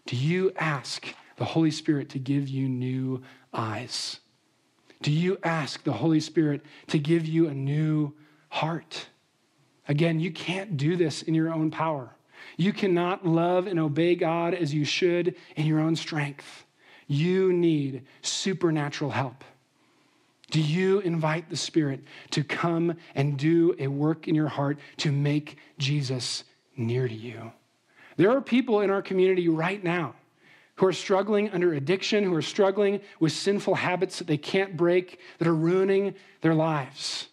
do 0.06 0.16
you 0.16 0.52
ask 0.56 1.06
the 1.36 1.44
Holy 1.44 1.70
Spirit 1.70 2.10
to 2.10 2.18
give 2.18 2.48
you 2.48 2.68
new 2.68 3.22
eyes? 3.52 4.20
Do 5.02 5.10
you 5.10 5.38
ask 5.42 5.82
the 5.82 5.92
Holy 5.92 6.20
Spirit 6.20 6.62
to 6.88 6.98
give 6.98 7.26
you 7.26 7.48
a 7.48 7.54
new 7.54 8.14
heart? 8.54 9.08
Again, 9.88 10.20
you 10.20 10.30
can't 10.30 10.76
do 10.76 10.94
this 10.96 11.22
in 11.22 11.34
your 11.34 11.52
own 11.52 11.72
power. 11.72 12.14
You 12.56 12.72
cannot 12.72 13.26
love 13.26 13.66
and 13.66 13.80
obey 13.80 14.14
God 14.14 14.54
as 14.54 14.72
you 14.72 14.84
should 14.84 15.34
in 15.56 15.66
your 15.66 15.80
own 15.80 15.96
strength. 15.96 16.64
You 17.08 17.52
need 17.52 18.04
supernatural 18.22 19.10
help. 19.10 19.42
Do 20.52 20.60
you 20.60 21.00
invite 21.00 21.50
the 21.50 21.56
Spirit 21.56 22.04
to 22.30 22.44
come 22.44 22.94
and 23.16 23.36
do 23.36 23.74
a 23.80 23.88
work 23.88 24.28
in 24.28 24.36
your 24.36 24.46
heart 24.46 24.78
to 24.98 25.10
make 25.10 25.58
Jesus 25.78 26.44
near 26.76 27.08
to 27.08 27.14
you? 27.14 27.50
There 28.16 28.30
are 28.30 28.40
people 28.40 28.82
in 28.82 28.90
our 28.90 29.02
community 29.02 29.48
right 29.48 29.82
now 29.82 30.14
who 30.76 30.86
are 30.86 30.92
struggling 30.92 31.50
under 31.50 31.74
addiction, 31.74 32.22
who 32.22 32.34
are 32.34 32.42
struggling 32.42 33.00
with 33.18 33.32
sinful 33.32 33.74
habits 33.74 34.18
that 34.18 34.28
they 34.28 34.36
can't 34.36 34.76
break, 34.76 35.18
that 35.38 35.48
are 35.48 35.54
ruining 35.54 36.14
their 36.40 36.54
lives. 36.54 37.26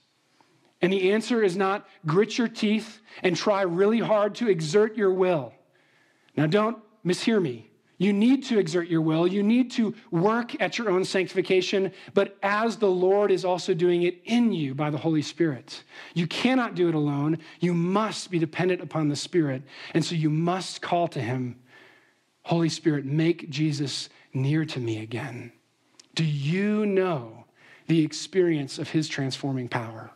And 0.82 0.92
the 0.92 1.12
answer 1.12 1.44
is 1.44 1.56
not 1.56 1.88
grit 2.06 2.38
your 2.38 2.48
teeth 2.48 3.02
and 3.22 3.36
try 3.36 3.62
really 3.62 4.00
hard 4.00 4.36
to 4.36 4.50
exert 4.50 4.98
your 4.98 5.14
will. 5.14 5.54
Now, 6.36 6.48
don't 6.48 6.78
mishear 7.06 7.42
me. 7.42 7.72
You 7.98 8.14
need 8.14 8.46
to 8.46 8.58
exert 8.58 8.88
your 8.88 9.02
will. 9.02 9.28
You 9.28 9.44
need 9.44 9.70
to 9.74 9.94
work 10.10 10.60
at 10.60 10.80
your 10.80 10.90
own 10.90 11.06
sanctification, 11.06 11.92
but 12.16 12.36
as 12.42 12.78
the 12.78 12.90
Lord 12.90 13.30
is 13.30 13.46
also 13.46 13.76
doing 13.76 14.02
it 14.02 14.20
in 14.26 14.52
you 14.52 14.74
by 14.74 14.90
the 14.90 14.98
Holy 14.98 15.22
Spirit. 15.22 15.84
You 16.16 16.26
cannot 16.26 16.74
do 16.74 16.90
it 16.90 16.96
alone. 16.96 17.38
You 17.60 17.76
must 17.76 18.32
be 18.32 18.40
dependent 18.40 18.82
upon 18.82 19.10
the 19.10 19.16
Spirit. 19.16 19.62
And 19.94 20.04
so 20.04 20.16
you 20.16 20.32
must 20.32 20.82
call 20.82 21.10
to 21.10 21.22
Him 21.22 21.60
Holy 22.44 22.70
Spirit, 22.70 23.06
make 23.06 23.52
Jesus 23.52 24.10
near 24.34 24.66
to 24.66 24.80
me 24.80 25.04
again. 25.04 25.52
Do 26.16 26.24
you 26.24 26.88
know 26.88 27.46
the 27.86 28.04
experience 28.04 28.80
of 28.80 28.90
His 28.90 29.08
transforming 29.08 29.70
power? 29.70 30.12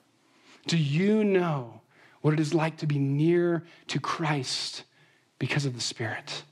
Do 0.67 0.77
you 0.77 1.23
know 1.23 1.81
what 2.21 2.33
it 2.33 2.39
is 2.39 2.53
like 2.53 2.77
to 2.77 2.87
be 2.87 2.97
near 2.97 3.63
to 3.87 3.99
Christ 3.99 4.83
because 5.37 5.65
of 5.65 5.75
the 5.75 5.81
Spirit? 5.81 6.43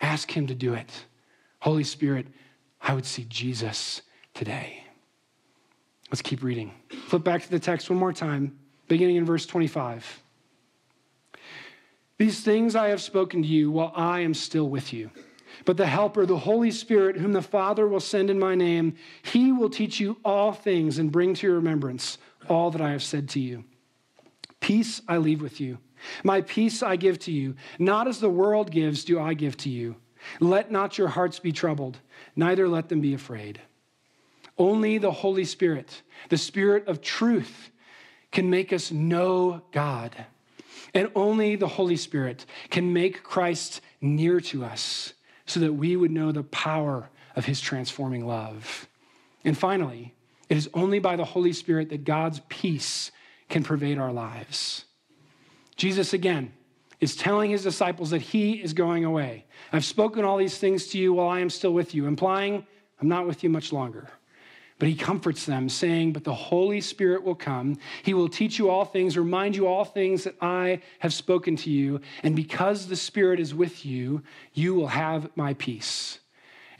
Ask 0.00 0.30
Him 0.30 0.46
to 0.46 0.54
do 0.54 0.74
it. 0.74 1.04
Holy 1.60 1.84
Spirit, 1.84 2.26
I 2.80 2.94
would 2.94 3.06
see 3.06 3.24
Jesus 3.28 4.02
today. 4.34 4.84
Let's 6.10 6.22
keep 6.22 6.42
reading. 6.42 6.72
Flip 7.08 7.22
back 7.22 7.42
to 7.42 7.50
the 7.50 7.58
text 7.58 7.90
one 7.90 7.98
more 7.98 8.12
time, 8.12 8.58
beginning 8.88 9.16
in 9.16 9.24
verse 9.24 9.46
25. 9.46 10.22
These 12.18 12.40
things 12.40 12.76
I 12.76 12.88
have 12.88 13.00
spoken 13.00 13.42
to 13.42 13.48
you 13.48 13.70
while 13.70 13.92
I 13.94 14.20
am 14.20 14.34
still 14.34 14.68
with 14.68 14.92
you. 14.92 15.10
But 15.64 15.76
the 15.76 15.86
Helper, 15.86 16.26
the 16.26 16.38
Holy 16.38 16.70
Spirit, 16.70 17.16
whom 17.16 17.32
the 17.32 17.42
Father 17.42 17.86
will 17.86 18.00
send 18.00 18.30
in 18.30 18.38
my 18.38 18.54
name, 18.54 18.94
he 19.22 19.52
will 19.52 19.70
teach 19.70 20.00
you 20.00 20.16
all 20.24 20.52
things 20.52 20.98
and 20.98 21.12
bring 21.12 21.34
to 21.34 21.46
your 21.46 21.56
remembrance 21.56 22.18
all 22.48 22.70
that 22.70 22.80
I 22.80 22.90
have 22.90 23.02
said 23.02 23.28
to 23.30 23.40
you. 23.40 23.64
Peace 24.60 25.00
I 25.08 25.18
leave 25.18 25.42
with 25.42 25.60
you. 25.60 25.78
My 26.24 26.40
peace 26.42 26.82
I 26.82 26.96
give 26.96 27.18
to 27.20 27.32
you. 27.32 27.54
Not 27.78 28.08
as 28.08 28.20
the 28.20 28.30
world 28.30 28.70
gives, 28.70 29.04
do 29.04 29.20
I 29.20 29.34
give 29.34 29.56
to 29.58 29.68
you. 29.68 29.96
Let 30.38 30.70
not 30.70 30.98
your 30.98 31.08
hearts 31.08 31.38
be 31.38 31.52
troubled, 31.52 31.98
neither 32.36 32.68
let 32.68 32.88
them 32.88 33.00
be 33.00 33.14
afraid. 33.14 33.60
Only 34.58 34.98
the 34.98 35.10
Holy 35.10 35.44
Spirit, 35.44 36.02
the 36.28 36.36
Spirit 36.36 36.86
of 36.86 37.00
truth, 37.00 37.70
can 38.30 38.50
make 38.50 38.72
us 38.72 38.92
know 38.92 39.62
God. 39.72 40.14
And 40.92 41.10
only 41.14 41.56
the 41.56 41.68
Holy 41.68 41.96
Spirit 41.96 42.44
can 42.68 42.92
make 42.92 43.22
Christ 43.22 43.80
near 44.00 44.40
to 44.40 44.64
us 44.64 45.14
so 45.46 45.60
that 45.60 45.72
we 45.72 45.96
would 45.96 46.10
know 46.10 46.32
the 46.32 46.42
power 46.42 47.08
of 47.36 47.46
his 47.46 47.60
transforming 47.60 48.26
love. 48.26 48.88
And 49.44 49.56
finally, 49.56 50.14
it 50.50 50.56
is 50.56 50.68
only 50.74 50.98
by 50.98 51.16
the 51.16 51.24
Holy 51.24 51.54
Spirit 51.54 51.88
that 51.88 52.04
God's 52.04 52.42
peace 52.48 53.12
can 53.48 53.62
pervade 53.62 53.98
our 53.98 54.12
lives. 54.12 54.84
Jesus, 55.76 56.12
again, 56.12 56.52
is 57.00 57.16
telling 57.16 57.50
his 57.50 57.62
disciples 57.62 58.10
that 58.10 58.20
he 58.20 58.54
is 58.54 58.74
going 58.74 59.04
away. 59.04 59.46
I've 59.72 59.84
spoken 59.84 60.24
all 60.24 60.36
these 60.36 60.58
things 60.58 60.88
to 60.88 60.98
you 60.98 61.14
while 61.14 61.28
I 61.28 61.40
am 61.40 61.48
still 61.48 61.72
with 61.72 61.94
you, 61.94 62.06
implying 62.06 62.66
I'm 63.00 63.08
not 63.08 63.26
with 63.26 63.42
you 63.42 63.48
much 63.48 63.72
longer. 63.72 64.10
But 64.78 64.88
he 64.88 64.94
comforts 64.94 65.46
them, 65.46 65.68
saying, 65.68 66.12
But 66.12 66.24
the 66.24 66.34
Holy 66.34 66.80
Spirit 66.80 67.22
will 67.22 67.34
come. 67.34 67.78
He 68.02 68.14
will 68.14 68.28
teach 68.28 68.58
you 68.58 68.70
all 68.70 68.84
things, 68.84 69.16
remind 69.16 69.54
you 69.54 69.66
all 69.66 69.84
things 69.84 70.24
that 70.24 70.36
I 70.40 70.80
have 70.98 71.12
spoken 71.12 71.56
to 71.56 71.70
you. 71.70 72.00
And 72.22 72.34
because 72.34 72.86
the 72.86 72.96
Spirit 72.96 73.40
is 73.40 73.54
with 73.54 73.84
you, 73.84 74.22
you 74.52 74.74
will 74.74 74.88
have 74.88 75.30
my 75.36 75.54
peace. 75.54 76.18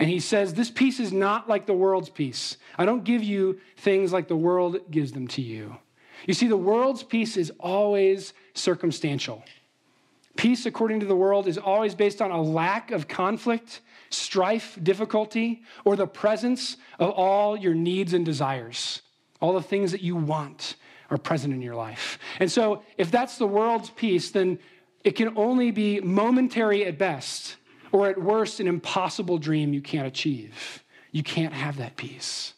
And 0.00 0.08
he 0.08 0.18
says, 0.18 0.54
This 0.54 0.70
peace 0.70 0.98
is 0.98 1.12
not 1.12 1.48
like 1.48 1.66
the 1.66 1.74
world's 1.74 2.08
peace. 2.08 2.56
I 2.78 2.86
don't 2.86 3.04
give 3.04 3.22
you 3.22 3.60
things 3.76 4.14
like 4.14 4.28
the 4.28 4.36
world 4.36 4.90
gives 4.90 5.12
them 5.12 5.28
to 5.28 5.42
you. 5.42 5.76
You 6.26 6.32
see, 6.32 6.48
the 6.48 6.56
world's 6.56 7.02
peace 7.02 7.36
is 7.36 7.52
always 7.60 8.32
circumstantial. 8.54 9.44
Peace, 10.36 10.64
according 10.64 11.00
to 11.00 11.06
the 11.06 11.14
world, 11.14 11.46
is 11.46 11.58
always 11.58 11.94
based 11.94 12.22
on 12.22 12.30
a 12.30 12.40
lack 12.40 12.92
of 12.92 13.08
conflict, 13.08 13.82
strife, 14.08 14.78
difficulty, 14.82 15.62
or 15.84 15.96
the 15.96 16.06
presence 16.06 16.78
of 16.98 17.10
all 17.10 17.56
your 17.56 17.74
needs 17.74 18.14
and 18.14 18.24
desires. 18.24 19.02
All 19.38 19.52
the 19.52 19.62
things 19.62 19.92
that 19.92 20.00
you 20.00 20.16
want 20.16 20.76
are 21.10 21.18
present 21.18 21.52
in 21.52 21.60
your 21.60 21.74
life. 21.74 22.18
And 22.38 22.50
so, 22.50 22.84
if 22.96 23.10
that's 23.10 23.36
the 23.36 23.46
world's 23.46 23.90
peace, 23.90 24.30
then 24.30 24.60
it 25.04 25.12
can 25.12 25.36
only 25.36 25.70
be 25.72 26.00
momentary 26.00 26.86
at 26.86 26.96
best 26.96 27.56
or 27.92 28.08
at 28.08 28.20
worst, 28.20 28.60
an 28.60 28.68
impossible 28.68 29.38
dream 29.38 29.72
you 29.72 29.80
can't 29.80 30.06
achieve. 30.06 30.84
You 31.12 31.22
can't 31.22 31.52
have 31.52 31.78
that 31.78 31.96
peace. 31.96 32.54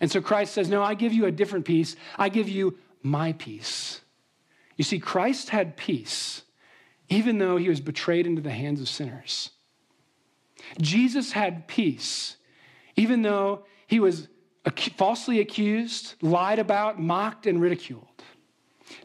And 0.00 0.10
so 0.10 0.20
Christ 0.20 0.54
says, 0.54 0.68
No, 0.68 0.82
I 0.82 0.94
give 0.94 1.12
you 1.12 1.26
a 1.26 1.30
different 1.30 1.64
peace. 1.64 1.96
I 2.16 2.28
give 2.28 2.48
you 2.48 2.78
my 3.02 3.32
peace. 3.32 4.00
You 4.76 4.84
see, 4.84 4.98
Christ 4.98 5.50
had 5.50 5.76
peace 5.76 6.42
even 7.08 7.38
though 7.38 7.56
he 7.56 7.68
was 7.68 7.80
betrayed 7.80 8.26
into 8.26 8.42
the 8.42 8.50
hands 8.50 8.80
of 8.80 8.88
sinners. 8.88 9.50
Jesus 10.80 11.32
had 11.32 11.66
peace 11.66 12.36
even 12.96 13.22
though 13.22 13.64
he 13.86 14.00
was 14.00 14.28
falsely 14.96 15.40
accused, 15.40 16.14
lied 16.20 16.58
about, 16.58 17.00
mocked, 17.00 17.46
and 17.46 17.60
ridiculed. 17.60 18.04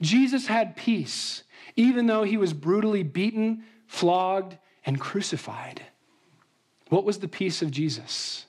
Jesus 0.02 0.48
had 0.48 0.76
peace 0.76 1.44
even 1.76 2.06
though 2.06 2.24
he 2.24 2.38
was 2.38 2.54
brutally 2.54 3.04
beaten, 3.04 3.64
flogged, 3.88 4.58
and 4.86 5.00
crucified. 5.00 5.82
What 6.90 7.06
was 7.06 7.20
the 7.20 7.28
peace 7.28 7.62
of 7.62 7.72
Jesus? 7.72 8.46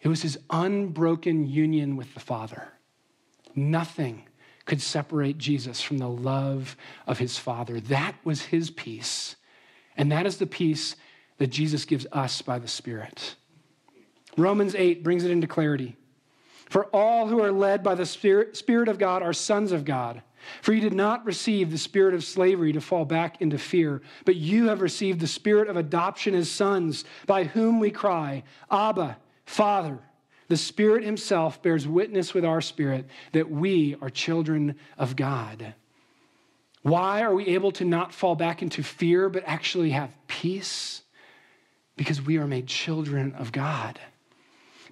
It 0.00 0.08
was 0.08 0.22
his 0.22 0.38
unbroken 0.50 1.46
union 1.46 1.96
with 1.96 2.14
the 2.14 2.20
Father. 2.20 2.72
Nothing 3.54 4.24
could 4.64 4.80
separate 4.80 5.38
Jesus 5.38 5.80
from 5.80 5.98
the 5.98 6.08
love 6.08 6.76
of 7.06 7.18
his 7.18 7.38
Father. 7.38 7.80
That 7.80 8.14
was 8.24 8.42
his 8.42 8.70
peace. 8.70 9.36
And 9.96 10.12
that 10.12 10.26
is 10.26 10.36
the 10.36 10.46
peace 10.46 10.94
that 11.38 11.48
Jesus 11.48 11.84
gives 11.84 12.06
us 12.12 12.42
by 12.42 12.58
the 12.58 12.68
Spirit. 12.68 13.34
Romans 14.36 14.74
8 14.74 15.02
brings 15.02 15.24
it 15.24 15.30
into 15.30 15.46
clarity. 15.46 15.96
For 16.68 16.84
all 16.86 17.26
who 17.26 17.40
are 17.42 17.50
led 17.50 17.82
by 17.82 17.94
the 17.94 18.06
Spirit, 18.06 18.56
Spirit 18.56 18.88
of 18.88 18.98
God 18.98 19.22
are 19.22 19.32
sons 19.32 19.72
of 19.72 19.84
God. 19.84 20.22
For 20.62 20.72
you 20.72 20.80
did 20.80 20.94
not 20.94 21.24
receive 21.24 21.70
the 21.70 21.78
spirit 21.78 22.14
of 22.14 22.24
slavery 22.24 22.72
to 22.72 22.80
fall 22.80 23.04
back 23.04 23.40
into 23.40 23.58
fear, 23.58 24.02
but 24.24 24.36
you 24.36 24.68
have 24.68 24.80
received 24.80 25.20
the 25.20 25.26
spirit 25.26 25.68
of 25.68 25.76
adoption 25.76 26.34
as 26.34 26.50
sons, 26.50 27.04
by 27.26 27.44
whom 27.44 27.80
we 27.80 27.90
cry, 27.90 28.42
Abba, 28.70 29.18
Father. 29.46 29.98
The 30.48 30.56
Spirit 30.56 31.04
Himself 31.04 31.62
bears 31.62 31.86
witness 31.86 32.32
with 32.32 32.44
our 32.44 32.62
spirit 32.62 33.06
that 33.32 33.50
we 33.50 33.96
are 34.00 34.08
children 34.08 34.76
of 34.96 35.14
God. 35.14 35.74
Why 36.82 37.22
are 37.22 37.34
we 37.34 37.48
able 37.48 37.72
to 37.72 37.84
not 37.84 38.14
fall 38.14 38.34
back 38.34 38.62
into 38.62 38.82
fear, 38.82 39.28
but 39.28 39.44
actually 39.46 39.90
have 39.90 40.14
peace? 40.26 41.02
Because 41.96 42.22
we 42.22 42.38
are 42.38 42.46
made 42.46 42.66
children 42.66 43.34
of 43.34 43.52
God. 43.52 44.00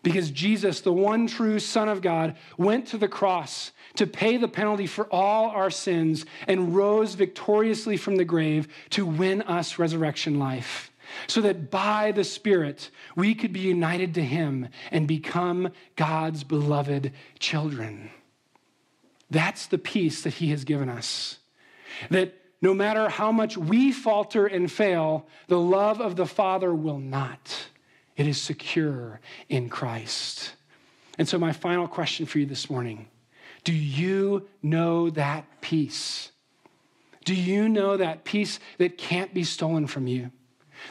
Because 0.07 0.31
Jesus, 0.31 0.83
the 0.83 0.93
one 0.93 1.27
true 1.27 1.59
Son 1.59 1.89
of 1.89 2.01
God, 2.01 2.37
went 2.57 2.87
to 2.87 2.97
the 2.97 3.09
cross 3.09 3.73
to 3.97 4.07
pay 4.07 4.37
the 4.37 4.47
penalty 4.47 4.87
for 4.87 5.13
all 5.13 5.51
our 5.51 5.69
sins 5.69 6.25
and 6.47 6.77
rose 6.77 7.15
victoriously 7.15 7.97
from 7.97 8.15
the 8.15 8.25
grave 8.25 8.69
to 8.91 9.05
win 9.05 9.43
us 9.43 9.81
resurrection 9.81 10.39
life. 10.39 10.93
So 11.27 11.41
that 11.41 11.73
by 11.73 12.13
the 12.13 12.23
Spirit 12.23 12.89
we 13.17 13.35
could 13.35 13.53
be 13.53 13.59
united 13.59 14.15
to 14.15 14.23
Him 14.23 14.69
and 14.93 15.09
become 15.09 15.71
God's 15.97 16.45
beloved 16.45 17.11
children. 17.41 18.11
That's 19.29 19.67
the 19.67 19.77
peace 19.77 20.23
that 20.23 20.35
He 20.35 20.51
has 20.51 20.63
given 20.63 20.89
us. 20.89 21.41
That 22.11 22.33
no 22.63 22.75
matter 22.75 23.09
how 23.09 23.33
much 23.33 23.59
we 23.59 23.91
falter 23.91 24.47
and 24.47 24.71
fail, 24.71 25.27
the 25.49 25.59
love 25.59 26.01
of 26.01 26.15
the 26.15 26.27
Father 26.27 26.73
will 26.73 27.01
not. 27.01 27.67
It 28.17 28.27
is 28.27 28.41
secure 28.41 29.21
in 29.49 29.69
Christ. 29.69 30.55
And 31.19 31.29
so, 31.29 31.39
my 31.39 31.53
final 31.53 31.87
question 31.87 32.27
for 32.27 32.39
you 32.39 32.47
this 32.47 32.71
morning 32.71 33.09
do 33.65 33.73
you 33.73 34.49
know 34.63 35.11
that 35.11 35.61
peace? 35.61 36.31
Do 37.25 37.35
you 37.35 37.69
know 37.69 37.97
that 37.97 38.25
peace 38.25 38.61
that 38.79 38.97
can't 38.97 39.35
be 39.35 39.43
stolen 39.43 39.89
from 39.89 40.07
you? 40.07 40.31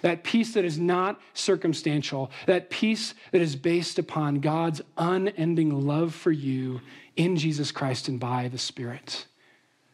That 0.02 0.24
peace 0.24 0.54
that 0.56 0.66
is 0.66 0.78
not 0.78 1.22
circumstantial, 1.34 2.32
that 2.48 2.70
peace 2.70 3.14
that 3.32 3.42
is 3.42 3.56
based 3.56 3.98
upon 3.98 4.42
God's 4.42 4.82
unending 4.98 5.86
love 5.88 6.14
for 6.14 6.32
you 6.32 6.82
in 7.16 7.38
Jesus 7.38 7.72
Christ 7.72 8.10
and 8.10 8.20
by 8.20 8.50
the 8.50 8.58
Spirit. 8.58 9.26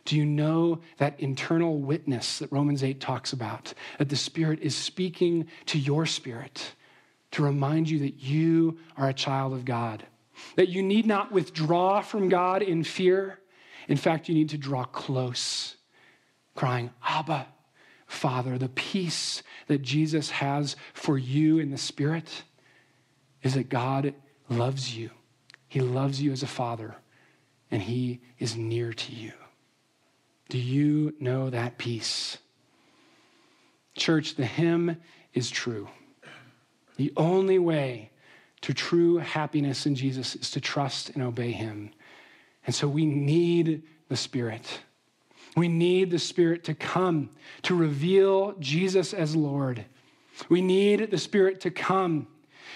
Do 0.06 0.18
you 0.18 0.26
know 0.26 0.80
that 0.98 1.20
internal 1.20 1.78
witness 1.78 2.40
that 2.40 2.52
Romans 2.52 2.84
8 2.84 3.00
talks 3.00 3.34
about? 3.34 3.76
That 4.00 4.10
the 4.10 4.16
Spirit 4.16 4.60
is 4.62 4.76
speaking 4.76 5.46
to 5.68 5.78
your 5.78 6.08
spirit 6.08 6.74
to 7.32 7.44
remind 7.44 7.90
you 7.90 8.00
that 8.00 8.22
you 8.22 8.78
are 8.98 9.10
a 9.10 9.14
child 9.14 9.54
of 9.54 9.66
God, 9.66 10.06
that 10.56 10.70
you 10.70 10.84
need 10.84 11.06
not 11.06 11.32
withdraw 11.32 12.02
from 12.02 12.30
God 12.30 12.62
in 12.62 12.84
fear. 12.84 13.40
In 13.88 13.98
fact, 13.98 14.30
you 14.30 14.36
need 14.36 14.50
to 14.50 14.58
draw 14.58 14.84
close, 14.84 15.78
crying, 16.56 16.92
Abba, 17.04 17.48
Father. 18.08 18.58
The 18.58 18.70
peace 18.70 19.44
that 19.68 19.82
Jesus 19.82 20.30
has 20.32 20.76
for 20.94 21.18
you 21.18 21.60
in 21.60 21.72
the 21.72 21.78
Spirit 21.78 22.44
is 23.42 23.54
that 23.56 23.70
God 23.70 24.14
loves 24.50 24.96
you. 24.96 25.10
He 25.68 25.80
loves 25.80 26.22
you 26.22 26.32
as 26.32 26.44
a 26.44 26.48
father, 26.48 26.96
and 27.72 27.82
He 27.82 28.22
is 28.38 28.58
near 28.58 28.92
to 28.92 29.14
you. 29.14 29.32
Do 30.50 30.58
you 30.58 31.16
know 31.20 31.50
that 31.50 31.78
peace? 31.78 32.38
Church, 33.96 34.36
the 34.36 34.46
hymn 34.46 34.98
is 35.34 35.50
true. 35.50 35.88
The 37.02 37.12
only 37.18 37.58
way 37.58 38.12
to 38.62 38.76
true 38.76 39.18
happiness 39.18 39.88
in 39.88 39.96
Jesus 39.96 40.36
is 40.36 40.52
to 40.52 40.62
trust 40.62 41.10
and 41.10 41.24
obey 41.24 41.50
Him. 41.50 41.90
And 42.68 42.76
so 42.76 42.88
we 42.88 43.08
need 43.08 43.82
the 44.08 44.16
Spirit. 44.16 44.82
We 45.58 45.68
need 45.68 46.12
the 46.12 46.20
Spirit 46.20 46.64
to 46.66 46.76
come 46.76 47.32
to 47.64 47.74
reveal 47.74 48.54
Jesus 48.60 49.16
as 49.16 49.36
Lord. 49.36 49.84
We 50.48 50.62
need 50.62 51.10
the 51.10 51.18
Spirit 51.18 51.60
to 51.62 51.72
come 51.72 52.28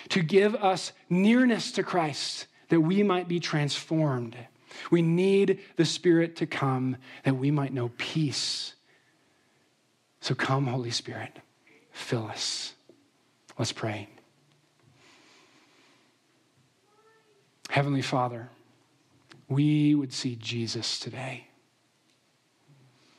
to 0.09 0.23
give 0.23 0.55
us 0.55 0.91
nearness 1.07 1.71
to 1.73 1.83
Christ 1.83 2.47
that 2.69 2.81
we 2.81 3.03
might 3.03 3.27
be 3.27 3.39
transformed. 3.39 4.35
We 4.89 5.03
need 5.03 5.59
the 5.75 5.85
Spirit 5.85 6.37
to 6.37 6.47
come 6.47 6.97
that 7.25 7.35
we 7.35 7.51
might 7.51 7.73
know 7.73 7.91
peace. 7.99 8.73
So 10.19 10.33
come, 10.33 10.65
Holy 10.65 10.89
Spirit, 10.89 11.37
fill 11.91 12.25
us. 12.25 12.73
Let's 13.59 13.71
pray. 13.71 14.09
Heavenly 17.69 18.01
Father, 18.01 18.49
we 19.49 19.95
would 19.95 20.13
see 20.13 20.35
Jesus 20.35 20.99
today. 20.99 21.47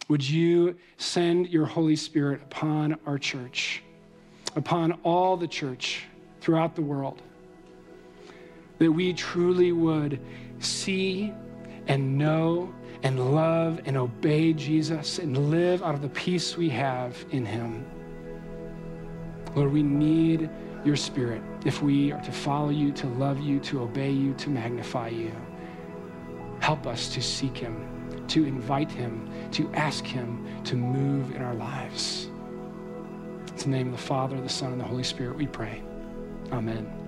Would 0.09 0.29
you 0.29 0.77
send 0.99 1.49
your 1.49 1.67
Holy 1.67 1.97
Spirit 1.97 2.41
upon 2.43 2.97
our 3.07 3.19
church, 3.19 3.83
upon 4.55 4.93
all 5.03 5.37
the 5.37 5.49
church 5.49 6.05
throughout 6.41 6.77
the 6.77 6.83
world, 6.83 7.23
that 8.79 8.91
we 8.91 9.13
truly 9.13 9.73
would 9.73 10.21
see 10.61 11.33
and 11.89 12.17
know 12.17 12.73
and 13.03 13.35
love 13.35 13.81
and 13.85 13.97
obey 13.97 14.53
Jesus 14.53 15.19
and 15.19 15.51
live 15.51 15.83
out 15.83 15.95
of 15.95 16.03
the 16.03 16.09
peace 16.09 16.57
we 16.57 16.69
have 16.71 17.17
in 17.31 17.45
Him. 17.45 17.85
Lord, 19.55 19.73
we 19.73 19.83
need 19.83 20.51
your 20.85 20.97
Spirit 20.97 21.43
if 21.65 21.83
we 21.83 22.13
are 22.13 22.21
to 22.23 22.33
follow 22.33 22.71
you, 22.71 22.93
to 22.93 23.07
love 23.07 23.41
you, 23.41 23.59
to 23.61 23.83
obey 23.83 24.11
you, 24.11 24.35
to 24.35 24.51
magnify 24.51 25.09
you. 25.09 25.33
Help 26.61 26.87
us 26.87 27.09
to 27.15 27.23
seek 27.23 27.57
Him, 27.57 28.25
to 28.29 28.45
invite 28.45 28.91
Him, 28.91 29.29
to 29.53 29.73
ask 29.75 30.05
Him 30.05 30.47
to 30.65 30.77
move 30.77 31.35
in 31.35 31.43
our 31.43 31.55
lives. 31.55 32.27
In 32.27 33.57
the 33.57 33.69
name 33.69 33.87
of 33.89 33.93
the 33.93 34.03
Father, 34.03 34.41
the 34.41 34.49
Son, 34.49 34.73
and 34.73 34.81
the 34.81 34.85
Holy 34.85 35.03
Spirit, 35.03 35.37
we 35.37 35.47
pray. 35.47 35.83
Amen. 36.53 37.06